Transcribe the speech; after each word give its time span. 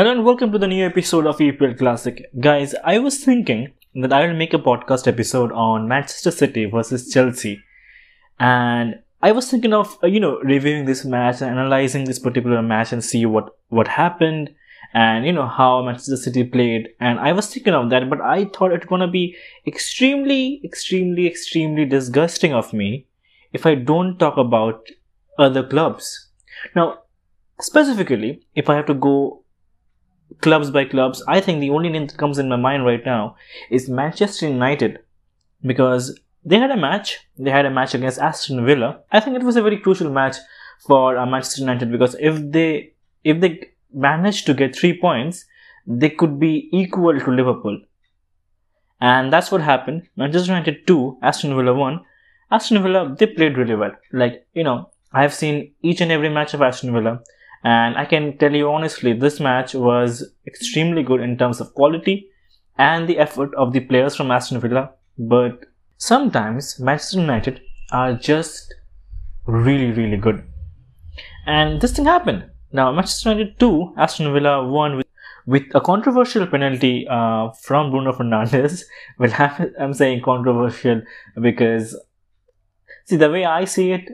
Hello 0.00 0.12
and 0.12 0.24
welcome 0.24 0.50
to 0.50 0.56
the 0.58 0.66
new 0.66 0.86
episode 0.86 1.26
of 1.26 1.36
EPL 1.36 1.76
Classic. 1.76 2.24
Guys, 2.40 2.74
I 2.82 2.96
was 2.96 3.22
thinking 3.22 3.74
that 3.96 4.14
I 4.14 4.26
will 4.26 4.34
make 4.34 4.54
a 4.54 4.58
podcast 4.58 5.06
episode 5.06 5.52
on 5.52 5.88
Manchester 5.88 6.30
City 6.30 6.64
versus 6.64 7.12
Chelsea. 7.12 7.62
And 8.38 9.00
I 9.20 9.32
was 9.32 9.50
thinking 9.50 9.74
of, 9.74 9.98
uh, 10.02 10.06
you 10.06 10.18
know, 10.18 10.38
reviewing 10.38 10.86
this 10.86 11.04
match 11.04 11.42
and 11.42 11.50
analyzing 11.50 12.04
this 12.04 12.18
particular 12.18 12.62
match 12.62 12.92
and 12.92 13.04
see 13.04 13.26
what, 13.26 13.54
what 13.68 13.88
happened 13.88 14.54
and, 14.94 15.26
you 15.26 15.34
know, 15.34 15.46
how 15.46 15.82
Manchester 15.82 16.16
City 16.16 16.44
played. 16.44 16.88
And 16.98 17.20
I 17.20 17.32
was 17.32 17.52
thinking 17.52 17.74
of 17.74 17.90
that, 17.90 18.08
but 18.08 18.22
I 18.22 18.46
thought 18.46 18.72
it's 18.72 18.86
gonna 18.86 19.06
be 19.06 19.36
extremely, 19.66 20.62
extremely, 20.64 21.26
extremely 21.26 21.84
disgusting 21.84 22.54
of 22.54 22.72
me 22.72 23.06
if 23.52 23.66
I 23.66 23.74
don't 23.74 24.18
talk 24.18 24.38
about 24.38 24.80
other 25.38 25.62
clubs. 25.62 26.30
Now, 26.74 27.00
specifically, 27.60 28.46
if 28.54 28.70
I 28.70 28.76
have 28.76 28.86
to 28.86 28.94
go 28.94 29.44
clubs 30.40 30.70
by 30.70 30.84
clubs, 30.84 31.22
I 31.28 31.40
think 31.40 31.60
the 31.60 31.70
only 31.70 31.88
name 31.88 32.06
that 32.06 32.18
comes 32.18 32.38
in 32.38 32.48
my 32.48 32.56
mind 32.56 32.84
right 32.84 33.04
now 33.04 33.36
is 33.70 33.88
Manchester 33.88 34.48
United 34.48 34.98
because 35.62 36.18
they 36.44 36.58
had 36.58 36.70
a 36.70 36.76
match. 36.76 37.18
They 37.38 37.50
had 37.50 37.66
a 37.66 37.70
match 37.70 37.94
against 37.94 38.18
Aston 38.18 38.64
Villa. 38.64 39.00
I 39.12 39.20
think 39.20 39.36
it 39.36 39.42
was 39.42 39.56
a 39.56 39.62
very 39.62 39.78
crucial 39.78 40.10
match 40.10 40.36
for 40.86 41.16
uh, 41.16 41.26
Manchester 41.26 41.60
United 41.60 41.92
because 41.92 42.16
if 42.18 42.40
they 42.52 42.92
if 43.22 43.40
they 43.40 43.70
managed 43.92 44.46
to 44.46 44.54
get 44.54 44.74
three 44.74 44.98
points, 44.98 45.44
they 45.86 46.10
could 46.10 46.38
be 46.38 46.68
equal 46.72 47.18
to 47.18 47.30
Liverpool. 47.30 47.80
And 49.00 49.32
that's 49.32 49.50
what 49.50 49.62
happened. 49.62 50.08
Manchester 50.16 50.52
United 50.52 50.86
2, 50.86 51.18
Aston 51.22 51.56
Villa 51.56 51.74
1. 51.74 52.00
Aston 52.50 52.82
Villa, 52.82 53.14
they 53.18 53.26
played 53.26 53.56
really 53.56 53.74
well. 53.74 53.92
Like, 54.12 54.46
you 54.52 54.62
know, 54.62 54.90
I've 55.12 55.32
seen 55.34 55.72
each 55.82 56.00
and 56.00 56.12
every 56.12 56.28
match 56.28 56.54
of 56.54 56.62
Aston 56.62 56.92
Villa. 56.92 57.20
And 57.62 57.96
I 57.96 58.06
can 58.06 58.38
tell 58.38 58.54
you 58.54 58.70
honestly, 58.70 59.12
this 59.12 59.38
match 59.38 59.74
was 59.74 60.24
extremely 60.46 61.02
good 61.02 61.20
in 61.20 61.36
terms 61.36 61.60
of 61.60 61.74
quality 61.74 62.30
and 62.78 63.06
the 63.06 63.18
effort 63.18 63.54
of 63.54 63.72
the 63.72 63.80
players 63.80 64.16
from 64.16 64.30
Aston 64.30 64.60
Villa. 64.60 64.90
But 65.18 65.66
sometimes 65.98 66.80
Manchester 66.80 67.20
United 67.20 67.60
are 67.92 68.14
just 68.14 68.74
really, 69.44 69.90
really 69.90 70.16
good. 70.16 70.42
And 71.46 71.80
this 71.80 71.92
thing 71.92 72.06
happened. 72.06 72.48
Now, 72.72 72.92
Manchester 72.92 73.30
United 73.30 73.58
2, 73.58 73.94
Aston 73.98 74.32
Villa 74.32 74.66
1 74.66 74.96
with, 74.96 75.06
with 75.46 75.64
a 75.74 75.80
controversial 75.80 76.46
penalty 76.46 77.06
uh, 77.08 77.50
from 77.50 77.90
Bruno 77.90 78.12
Fernandes. 78.12 78.84
Well, 79.18 79.32
I'm 79.78 79.92
saying 79.92 80.22
controversial 80.22 81.02
because, 81.38 82.00
see, 83.04 83.16
the 83.16 83.30
way 83.30 83.44
I 83.44 83.66
see 83.66 83.92
it, 83.92 84.08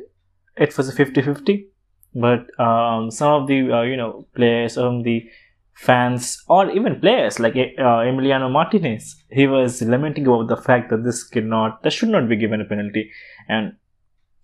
it 0.56 0.76
was 0.76 0.88
a 0.88 0.92
50 0.92 1.22
50 1.22 1.68
but 2.16 2.48
um, 2.58 3.10
some 3.10 3.42
of 3.42 3.46
the 3.46 3.70
uh, 3.70 3.82
you 3.82 3.96
know 3.96 4.26
players 4.34 4.74
some 4.74 4.96
of 4.96 5.04
the 5.04 5.28
fans 5.74 6.42
or 6.48 6.70
even 6.70 6.98
players 6.98 7.38
like 7.38 7.54
uh, 7.54 8.00
Emiliano 8.10 8.50
Martinez 8.50 9.22
he 9.30 9.46
was 9.46 9.82
lamenting 9.82 10.26
about 10.26 10.48
the 10.48 10.56
fact 10.56 10.88
that 10.88 11.04
this 11.04 11.22
cannot 11.22 11.82
that 11.82 11.92
should 11.92 12.08
not 12.08 12.28
be 12.28 12.36
given 12.36 12.62
a 12.62 12.64
penalty. 12.64 13.10
And 13.48 13.76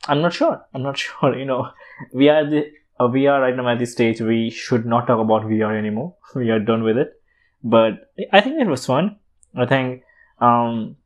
I'm 0.06 0.20
not 0.20 0.34
sure. 0.34 0.60
I'm 0.74 0.82
not 0.82 0.98
sure 1.04 1.36
you 1.36 1.46
know. 1.46 1.70
We 2.12 2.28
are 2.28 2.44
the 2.48 2.70
uh, 3.00 3.08
we 3.08 3.26
are 3.26 3.40
right 3.40 3.56
now 3.56 3.68
at 3.68 3.78
this 3.78 3.92
stage 3.92 4.20
we 4.20 4.50
should 4.50 4.84
not 4.84 5.06
talk 5.06 5.18
about 5.18 5.42
VR 5.44 5.76
anymore. 5.76 6.14
We 6.34 6.50
are 6.50 6.60
done 6.60 6.82
with 6.82 6.98
it. 6.98 7.12
But 7.64 8.12
I 8.32 8.40
think 8.42 8.60
it 8.60 8.66
was 8.66 8.84
fun. 8.84 9.16
I 9.54 9.66
think 9.66 10.02
um, 10.40 10.96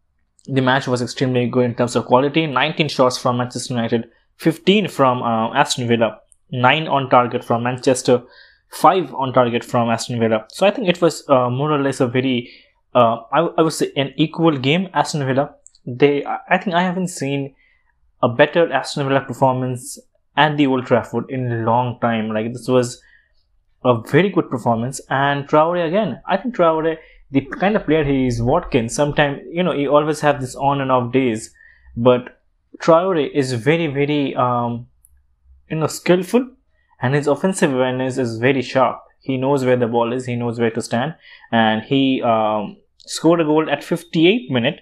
the 0.47 0.62
match 0.62 0.89
was 0.89 1.03
extremely 1.03 1.47
good 1.47 1.64
in 1.64 1.75
terms 1.75 1.95
of 1.95 2.06
quality. 2.06 2.47
19 2.47 2.89
shots 2.89 3.19
from 3.19 3.36
Manchester 3.36 3.75
United 3.75 4.08
15 4.39 4.89
from 4.89 5.23
uh, 5.23 5.52
Aston 5.55 5.86
Villa 5.86 6.20
9 6.51 6.89
on 6.89 7.11
target 7.11 7.45
from 7.45 7.62
Manchester, 7.62 8.23
5 8.70 9.14
on 9.14 9.33
target 9.33 9.64
from 9.64 9.89
Aston 9.89 10.18
Villa. 10.18 10.46
So 10.48 10.67
I 10.67 10.70
think 10.70 10.89
it 10.89 11.01
was 11.01 11.29
uh, 11.29 11.51
more 11.51 11.73
or 11.73 11.83
less 11.83 12.01
a 12.01 12.07
very, 12.07 12.51
uh, 12.95 13.18
I, 13.33 13.40
I 13.58 13.62
would 13.62 13.73
say, 13.73 13.92
an 13.96 14.12
equal 14.17 14.56
game. 14.56 14.89
Aston 14.95 15.27
Villa, 15.27 15.55
they, 15.86 16.24
I 16.24 16.58
think 16.58 16.74
I 16.77 16.83
haven't 16.83 17.08
seen 17.08 17.55
a 18.23 18.29
better 18.29 18.73
Aston 18.73 19.06
Villa 19.06 19.20
performance 19.20 19.98
at 20.36 20.56
the 20.56 20.67
Old 20.67 20.86
Trafford 20.86 21.30
in 21.30 21.51
a 21.51 21.64
long 21.64 21.98
time. 22.01 22.30
Like 22.30 22.52
this 22.52 22.68
was 22.68 23.02
a 23.85 24.01
very 24.02 24.30
good 24.30 24.51
performance. 24.51 25.01
And 25.11 25.48
Traore 25.48 25.86
again, 25.86 26.20
I 26.27 26.36
think 26.36 26.56
Traore, 26.56 26.96
the 27.30 27.40
kind 27.40 27.77
of 27.77 27.85
player 27.86 28.05
he 28.05 28.27
is, 28.27 28.42
Watkins. 28.42 28.95
Sometimes 28.95 29.40
you 29.51 29.62
know 29.62 29.73
he 29.73 29.86
always 29.86 30.20
have 30.20 30.40
this 30.40 30.55
on 30.55 30.80
and 30.80 30.92
off 30.92 31.12
days, 31.12 31.55
but 31.96 32.40
Traore 32.79 33.30
is 33.33 33.52
very 33.52 33.86
very 33.86 34.35
um, 34.35 34.86
you 35.71 35.77
know 35.77 35.87
skillful 35.87 36.49
and 37.01 37.15
his 37.15 37.27
offensive 37.27 37.73
awareness 37.73 38.19
is 38.19 38.39
very 38.39 38.63
sharp. 38.63 39.01
He 39.21 39.37
knows 39.37 39.65
where 39.65 39.77
the 39.77 39.87
ball 39.87 40.13
is 40.13 40.27
he 40.27 40.37
knows 40.37 40.59
where 40.59 40.71
to 40.71 40.83
stand. 40.83 41.15
And 41.53 41.83
he 41.83 42.23
um, 42.23 42.77
scored 42.99 43.41
a 43.41 43.45
goal 43.45 43.69
at 43.71 43.85
58 43.85 44.51
minute. 44.51 44.81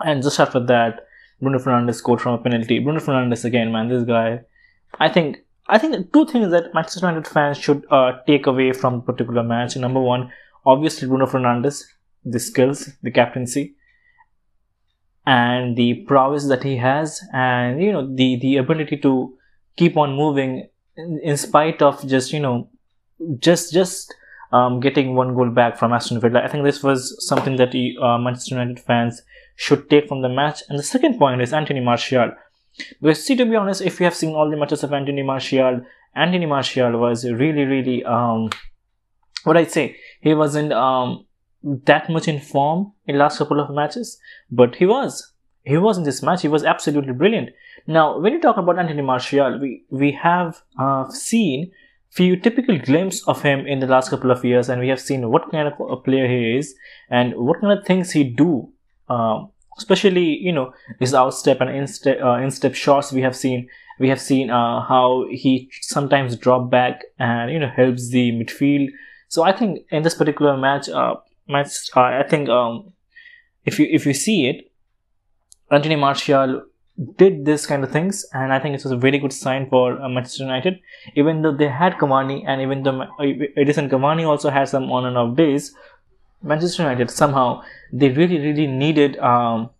And 0.00 0.22
just 0.22 0.40
after 0.40 0.60
that 0.66 1.00
Bruno 1.40 1.58
Fernandes 1.58 1.96
scored 1.96 2.20
from 2.20 2.34
a 2.34 2.38
penalty. 2.38 2.78
Bruno 2.78 3.00
Fernandes 3.00 3.44
again 3.44 3.72
man 3.72 3.88
this 3.88 4.04
guy. 4.04 4.40
I 4.98 5.08
think 5.08 5.38
I 5.68 5.78
think 5.78 6.12
two 6.12 6.26
things 6.26 6.50
that 6.50 6.74
Manchester 6.74 7.06
United 7.06 7.26
fans 7.26 7.58
should 7.58 7.84
uh, 7.90 8.12
take 8.26 8.46
away 8.46 8.72
from 8.72 9.02
particular 9.02 9.42
match. 9.42 9.76
Number 9.76 10.00
one 10.00 10.30
obviously 10.64 11.08
Bruno 11.08 11.26
Fernandes 11.26 11.84
the 12.24 12.40
skills 12.40 12.90
the 13.02 13.10
captaincy 13.10 13.76
and 15.24 15.76
the 15.76 16.04
prowess 16.08 16.48
that 16.48 16.62
he 16.62 16.76
has 16.76 17.20
and 17.32 17.82
you 17.82 17.92
know 17.92 18.14
the 18.14 18.38
the 18.40 18.56
ability 18.56 18.96
to 18.96 19.36
keep 19.76 19.96
on 19.96 20.14
moving 20.14 20.68
in, 20.96 21.20
in 21.22 21.36
spite 21.36 21.82
of 21.82 22.06
just 22.06 22.32
you 22.32 22.40
know 22.40 22.68
just 23.38 23.72
just 23.72 24.14
um, 24.52 24.80
getting 24.80 25.14
one 25.14 25.34
goal 25.34 25.50
back 25.50 25.76
from 25.78 25.92
Aston 25.92 26.20
Villa. 26.20 26.42
I 26.42 26.48
think 26.48 26.64
this 26.64 26.82
was 26.82 27.16
something 27.26 27.56
that 27.56 27.74
uh, 28.00 28.18
Manchester 28.18 28.54
United 28.54 28.80
fans 28.80 29.22
should 29.56 29.90
take 29.90 30.08
from 30.08 30.22
the 30.22 30.28
match. 30.28 30.62
And 30.68 30.78
the 30.78 30.84
second 30.84 31.18
point 31.18 31.42
is 31.42 31.52
Anthony 31.52 31.80
Martial. 31.80 32.32
Because 33.00 33.24
see, 33.24 33.34
to 33.36 33.44
be 33.44 33.56
honest, 33.56 33.80
if 33.80 33.98
you 33.98 34.04
have 34.04 34.14
seen 34.14 34.34
all 34.34 34.48
the 34.48 34.56
matches 34.56 34.84
of 34.84 34.92
Anthony 34.92 35.22
Martial, 35.22 35.80
Anthony 36.14 36.46
Martial 36.46 36.98
was 36.98 37.24
really, 37.24 37.64
really 37.64 38.04
um, 38.04 38.50
what 39.46 39.56
I'd 39.56 39.70
say 39.70 39.96
he 40.20 40.34
wasn't 40.34 40.72
um 40.72 41.24
that 41.62 42.10
much 42.10 42.28
in 42.28 42.40
form 42.40 42.92
in 43.06 43.16
last 43.18 43.38
couple 43.38 43.60
of 43.60 43.70
matches, 43.70 44.18
but 44.50 44.74
he 44.76 44.86
was 44.86 45.32
he 45.62 45.76
was 45.76 45.98
in 45.98 46.04
this 46.04 46.22
match. 46.22 46.42
He 46.42 46.48
was 46.48 46.64
absolutely 46.64 47.12
brilliant. 47.12 47.50
Now, 47.86 48.18
when 48.18 48.32
you 48.32 48.40
talk 48.40 48.56
about 48.56 48.78
Anthony 48.78 49.02
Martial, 49.02 49.58
we 49.60 49.84
we 49.90 50.12
have 50.12 50.62
uh, 50.78 51.08
seen 51.08 51.70
few 52.10 52.36
typical 52.36 52.78
glimpses 52.78 53.22
of 53.28 53.42
him 53.42 53.66
in 53.66 53.80
the 53.80 53.86
last 53.86 54.10
couple 54.10 54.30
of 54.30 54.44
years, 54.44 54.68
and 54.68 54.80
we 54.80 54.88
have 54.88 55.00
seen 55.00 55.28
what 55.30 55.50
kind 55.50 55.68
of 55.68 55.74
a 55.80 55.96
player 55.96 56.26
he 56.26 56.56
is 56.56 56.74
and 57.10 57.34
what 57.36 57.60
kind 57.60 57.78
of 57.78 57.84
things 57.84 58.10
he 58.10 58.24
do. 58.24 58.68
Um, 59.08 59.50
especially, 59.78 60.38
you 60.38 60.52
know, 60.52 60.72
his 60.98 61.12
outstep 61.12 61.60
and 61.60 61.70
instep 61.70 62.20
uh, 62.22 62.38
instep 62.38 62.74
shots. 62.74 63.12
We 63.12 63.22
have 63.22 63.36
seen 63.36 63.68
we 63.98 64.08
have 64.08 64.20
seen 64.20 64.50
uh, 64.50 64.82
how 64.82 65.26
he 65.30 65.70
sometimes 65.80 66.36
drop 66.36 66.70
back 66.70 67.04
and 67.18 67.52
you 67.52 67.58
know 67.58 67.68
helps 67.68 68.08
the 68.08 68.32
midfield. 68.32 68.88
So 69.28 69.42
I 69.42 69.52
think 69.52 69.86
in 69.90 70.02
this 70.02 70.14
particular 70.14 70.56
match, 70.56 70.88
uh, 70.88 71.16
match, 71.48 71.68
uh, 71.96 72.00
I 72.00 72.24
think 72.28 72.48
um, 72.48 72.92
if 73.64 73.78
you 73.78 73.86
if 73.90 74.06
you 74.06 74.14
see 74.14 74.48
it, 74.48 74.72
Anthony 75.70 75.96
Martial 75.96 76.62
did 77.18 77.44
this 77.44 77.66
kind 77.66 77.84
of 77.84 77.92
things, 77.92 78.24
and 78.32 78.52
I 78.52 78.58
think 78.58 78.74
it 78.74 78.82
was 78.82 78.92
a 78.92 78.96
very 78.96 79.18
good 79.18 79.32
sign 79.32 79.68
for 79.68 80.00
uh, 80.00 80.08
Manchester 80.08 80.44
United. 80.44 80.80
Even 81.14 81.42
though 81.42 81.52
they 81.52 81.68
had 81.68 81.94
Cavani, 81.94 82.44
and 82.46 82.62
even 82.62 82.82
though 82.82 83.02
uh, 83.02 83.22
Edinson 83.58 83.90
Cavani 83.90 84.26
also 84.26 84.50
had 84.50 84.68
some 84.68 84.90
on 84.90 85.04
and 85.04 85.18
off 85.18 85.36
days, 85.36 85.74
Manchester 86.42 86.82
United 86.82 87.10
somehow 87.10 87.62
they 87.92 88.08
really 88.08 88.38
really 88.38 88.66
needed 88.66 89.18
um, 89.18 89.70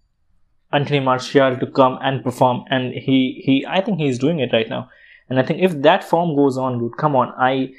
Anthony 0.73 1.01
Martial 1.01 1.57
to 1.57 1.67
come 1.67 1.99
and 2.03 2.23
perform, 2.23 2.65
and 2.71 2.93
he 2.93 3.43
he 3.45 3.65
I 3.67 3.81
think 3.81 3.99
he's 3.99 4.19
doing 4.19 4.41
it 4.41 4.53
right 4.53 4.69
now. 4.69 4.91
And 5.29 5.41
I 5.41 5.43
think 5.43 5.61
if 5.61 5.73
that 5.83 6.05
form 6.05 6.37
goes 6.37 6.57
on, 6.57 6.79
dude, 6.79 6.97
come 6.99 7.17
on, 7.17 7.33
I 7.39 7.73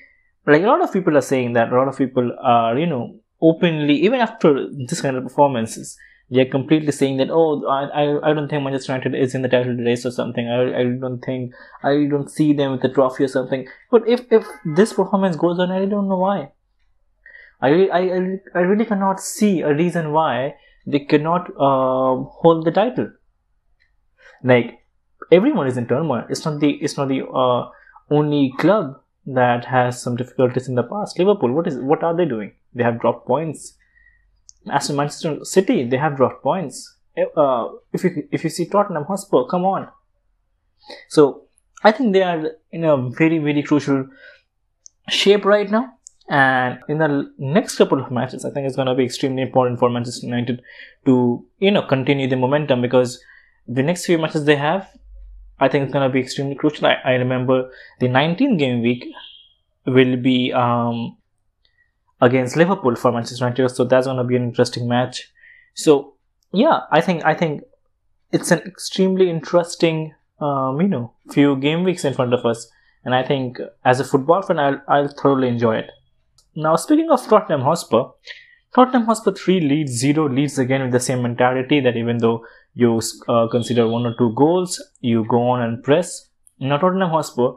like 0.47 0.63
a 0.63 0.67
lot 0.67 0.81
of 0.81 0.91
people 0.91 1.15
are 1.15 1.21
saying 1.21 1.53
that 1.53 1.71
a 1.71 1.75
lot 1.75 1.87
of 1.87 1.97
people 1.97 2.35
are 2.41 2.77
you 2.77 2.87
know 2.87 3.19
openly 3.41 3.93
even 3.93 4.19
after 4.19 4.67
this 4.87 5.01
kind 5.01 5.15
of 5.15 5.23
performances 5.23 5.95
they're 6.29 6.45
completely 6.45 6.91
saying 6.91 7.17
that 7.17 7.29
oh 7.31 7.65
I, 7.67 8.29
I 8.29 8.33
don't 8.33 8.49
think 8.49 8.63
Manchester 8.63 8.93
United 8.93 9.15
is 9.15 9.33
in 9.33 9.43
the 9.43 9.49
title 9.49 9.75
race 9.75 10.05
or 10.05 10.11
something. 10.11 10.47
I, 10.47 10.81
I 10.81 10.83
don't 10.83 11.19
think 11.19 11.53
I 11.83 12.05
don't 12.09 12.29
see 12.29 12.53
them 12.53 12.73
with 12.73 12.81
the 12.81 12.89
trophy 12.89 13.23
or 13.23 13.29
something. 13.29 13.67
But 13.89 14.07
if 14.07 14.21
if 14.31 14.45
this 14.65 14.93
performance 14.93 15.35
goes 15.37 15.59
on 15.59 15.71
I 15.71 15.85
don't 15.85 16.09
know 16.09 16.17
why. 16.17 16.51
I 17.61 17.69
I, 17.69 18.39
I 18.53 18.59
really 18.59 18.85
cannot 18.85 19.21
see 19.21 19.61
a 19.61 19.73
reason 19.73 20.11
why 20.11 20.55
they 20.85 20.99
cannot 20.99 21.49
uh, 21.51 22.23
hold 22.41 22.65
the 22.65 22.71
title. 22.71 23.11
Like 24.43 24.79
everyone 25.31 25.67
is 25.67 25.77
in 25.77 25.87
turmoil. 25.87 26.25
It's 26.29 26.43
not 26.43 26.59
the 26.59 26.71
it's 26.71 26.97
not 26.97 27.07
the 27.07 27.25
uh, 27.25 27.69
only 28.09 28.53
club 28.59 28.99
that 29.25 29.65
has 29.65 30.01
some 30.01 30.17
difficulties 30.17 30.67
in 30.67 30.75
the 30.75 30.83
past. 30.83 31.17
Liverpool 31.17 31.53
what 31.53 31.67
is 31.67 31.77
what 31.77 32.03
are 32.03 32.15
they 32.15 32.25
doing? 32.25 32.51
They 32.73 32.83
have 32.83 32.99
dropped 32.99 33.25
points 33.25 33.77
as 34.71 34.87
for 34.87 34.93
Manchester 34.93 35.43
City, 35.43 35.83
they 35.83 35.97
have 35.97 36.17
dropped 36.17 36.43
points. 36.43 36.95
Uh, 37.35 37.69
if 37.93 38.03
you 38.03 38.27
if 38.31 38.43
you 38.43 38.49
see 38.49 38.67
Tottenham 38.67 39.05
Hotspur, 39.05 39.45
come 39.45 39.65
on. 39.65 39.87
So 41.09 41.47
I 41.83 41.91
think 41.91 42.13
they 42.13 42.23
are 42.23 42.51
in 42.71 42.83
a 42.83 43.09
very 43.09 43.39
very 43.39 43.63
crucial 43.63 44.07
shape 45.09 45.45
right 45.45 45.69
now, 45.69 45.93
And 46.29 46.79
in 46.89 46.97
the 46.97 47.31
next 47.37 47.77
couple 47.77 48.01
of 48.01 48.11
matches, 48.11 48.43
I 48.45 48.51
think 48.51 48.67
it's 48.67 48.75
going 48.75 48.87
to 48.87 48.95
be 48.95 49.05
extremely 49.05 49.41
important 49.41 49.79
for 49.79 49.89
Manchester 49.89 50.25
United 50.27 50.61
to, 51.05 51.45
you 51.59 51.71
know, 51.71 51.83
continue 51.83 52.27
the 52.27 52.35
momentum 52.35 52.81
because 52.81 53.21
the 53.67 53.83
next 53.83 54.05
few 54.05 54.17
matches 54.17 54.45
they 54.45 54.57
have, 54.57 54.89
I 55.59 55.69
think 55.69 55.85
it's 55.85 55.93
going 55.93 56.07
to 56.07 56.13
be 56.13 56.19
extremely 56.19 56.55
crucial. 56.55 56.87
I, 56.87 56.95
I 57.05 57.13
remember 57.13 57.71
the 57.99 58.09
19 58.09 58.57
game 58.57 58.81
week 58.81 59.05
will 59.85 60.17
be 60.17 60.51
um, 60.51 61.17
against 62.21 62.55
Liverpool 62.55 62.95
for 62.95 63.11
Manchester 63.11 63.45
United, 63.45 63.69
so 63.69 63.83
that's 63.83 64.07
going 64.07 64.17
to 64.17 64.23
be 64.23 64.35
an 64.35 64.43
interesting 64.43 64.87
match. 64.87 65.31
So 65.73 66.15
yeah, 66.51 66.81
I 66.91 67.01
think 67.01 67.25
I 67.25 67.33
think 67.33 67.63
it's 68.31 68.51
an 68.51 68.59
extremely 68.59 69.29
interesting, 69.29 70.13
um, 70.39 70.81
you 70.81 70.87
know, 70.87 71.13
few 71.31 71.55
game 71.55 71.83
weeks 71.83 72.05
in 72.05 72.13
front 72.13 72.33
of 72.33 72.45
us, 72.45 72.69
and 73.03 73.13
I 73.13 73.23
think 73.23 73.59
as 73.85 73.99
a 73.99 74.03
football 74.03 74.41
fan, 74.41 74.59
I'll 74.59 74.81
I'll 74.87 75.07
thoroughly 75.07 75.47
enjoy 75.47 75.77
it. 75.77 75.91
Now, 76.55 76.75
speaking 76.75 77.11
of 77.11 77.25
Tottenham 77.27 77.61
Hotspur, 77.61 78.05
Tottenham 78.73 79.05
Hotspur 79.05 79.31
3 79.31 79.59
leads 79.61 79.91
0 79.91 80.29
leads 80.29 80.57
again 80.57 80.81
with 80.81 80.91
the 80.91 80.99
same 80.99 81.21
mentality 81.21 81.79
that 81.81 81.95
even 81.95 82.17
though 82.17 82.45
you 82.73 82.99
uh, 83.27 83.47
consider 83.47 83.87
one 83.87 84.05
or 84.05 84.15
two 84.17 84.33
goals, 84.33 84.81
you 84.99 85.25
go 85.25 85.49
on 85.49 85.61
and 85.61 85.83
press. 85.83 86.29
Now, 86.59 86.77
Tottenham 86.77 87.09
Hotspur, 87.09 87.51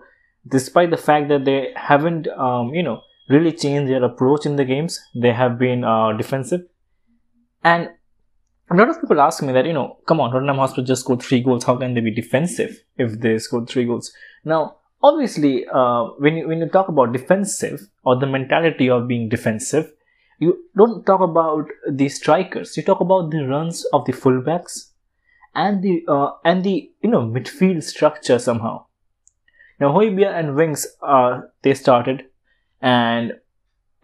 despite 0.47 0.91
the 0.91 0.97
fact 0.97 1.29
that 1.29 1.45
they 1.45 1.73
haven't, 1.77 2.29
um, 2.29 2.75
you 2.75 2.83
know, 2.83 3.03
really 3.31 3.53
changed 3.53 3.91
their 3.91 4.05
approach 4.05 4.45
in 4.45 4.57
the 4.57 4.65
games, 4.65 5.01
they 5.15 5.33
have 5.33 5.59
been 5.59 5.85
uh, 5.85 6.13
defensive. 6.13 6.63
And 7.63 7.91
a 8.71 8.75
lot 8.75 8.89
of 8.89 9.01
people 9.01 9.21
ask 9.21 9.43
me 9.43 9.53
that, 9.53 9.67
you 9.67 9.73
know, 9.73 9.99
come 10.07 10.21
on, 10.21 10.33
Tottenham 10.33 10.57
Hotspur 10.57 10.83
just 10.83 11.03
scored 11.03 11.23
three 11.23 11.41
goals. 11.43 11.65
How 11.65 11.77
can 11.77 11.95
they 11.95 12.01
be 12.01 12.11
defensive 12.11 12.83
if 12.97 13.21
they 13.21 13.39
scored 13.39 13.69
three 13.69 13.85
goals? 13.85 14.13
Now, 14.45 14.77
obviously 15.03 15.67
uh, 15.73 16.05
when 16.19 16.37
you 16.37 16.49
when 16.49 16.59
you 16.59 16.69
talk 16.69 16.89
about 16.89 17.13
defensive 17.13 17.89
or 18.05 18.17
the 18.17 18.27
mentality 18.27 18.89
of 18.91 19.09
being 19.09 19.29
defensive 19.29 19.93
you 20.39 20.57
don't 20.77 21.05
talk 21.07 21.21
about 21.21 21.67
the 21.89 22.09
strikers 22.09 22.77
you 22.77 22.83
talk 22.83 23.01
about 23.01 23.31
the 23.31 23.47
runs 23.47 23.85
of 23.93 24.05
the 24.05 24.13
fullbacks 24.13 24.91
and 25.55 25.83
the 25.83 26.05
uh, 26.09 26.33
and 26.45 26.65
the 26.65 26.91
you 27.03 27.11
know 27.11 27.23
midfield 27.23 27.83
structure 27.83 28.39
somehow 28.39 28.85
now 29.81 29.93
Højbjerg 29.93 30.39
and 30.39 30.55
Winks 30.55 30.87
uh, 31.03 31.41
they 31.63 31.75
started 31.75 32.25
and 32.81 33.33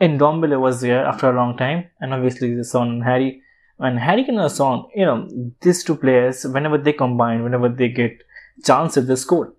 Ndombele 0.01 0.61
was 0.61 0.81
there 0.81 1.07
after 1.07 1.31
a 1.31 1.37
long 1.37 1.57
time 1.57 1.85
and 2.01 2.13
obviously 2.13 2.55
the 2.55 2.65
Son 2.65 2.89
and 2.89 3.05
Harry 3.05 3.43
and 3.79 3.99
Harry 3.99 4.25
and 4.29 4.51
Son 4.51 4.85
you 4.95 5.05
know 5.05 5.29
these 5.61 5.83
two 5.85 5.97
players 5.97 6.45
whenever 6.45 6.79
they 6.79 6.93
combine 6.93 7.43
whenever 7.43 7.69
they 7.69 7.89
get 7.89 8.23
chances 8.65 9.07
they 9.07 9.17
score 9.17 9.55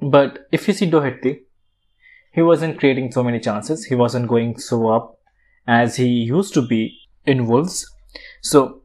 but 0.00 0.48
if 0.50 0.66
you 0.66 0.74
see 0.74 0.86
Doherty, 0.86 1.42
he 2.32 2.42
wasn't 2.42 2.78
creating 2.78 3.12
so 3.12 3.22
many 3.22 3.38
chances. 3.38 3.84
He 3.84 3.94
wasn't 3.94 4.28
going 4.28 4.58
so 4.58 4.88
up 4.88 5.18
as 5.66 5.96
he 5.96 6.06
used 6.06 6.54
to 6.54 6.62
be 6.62 6.98
in 7.26 7.46
Wolves. 7.46 7.92
So 8.40 8.82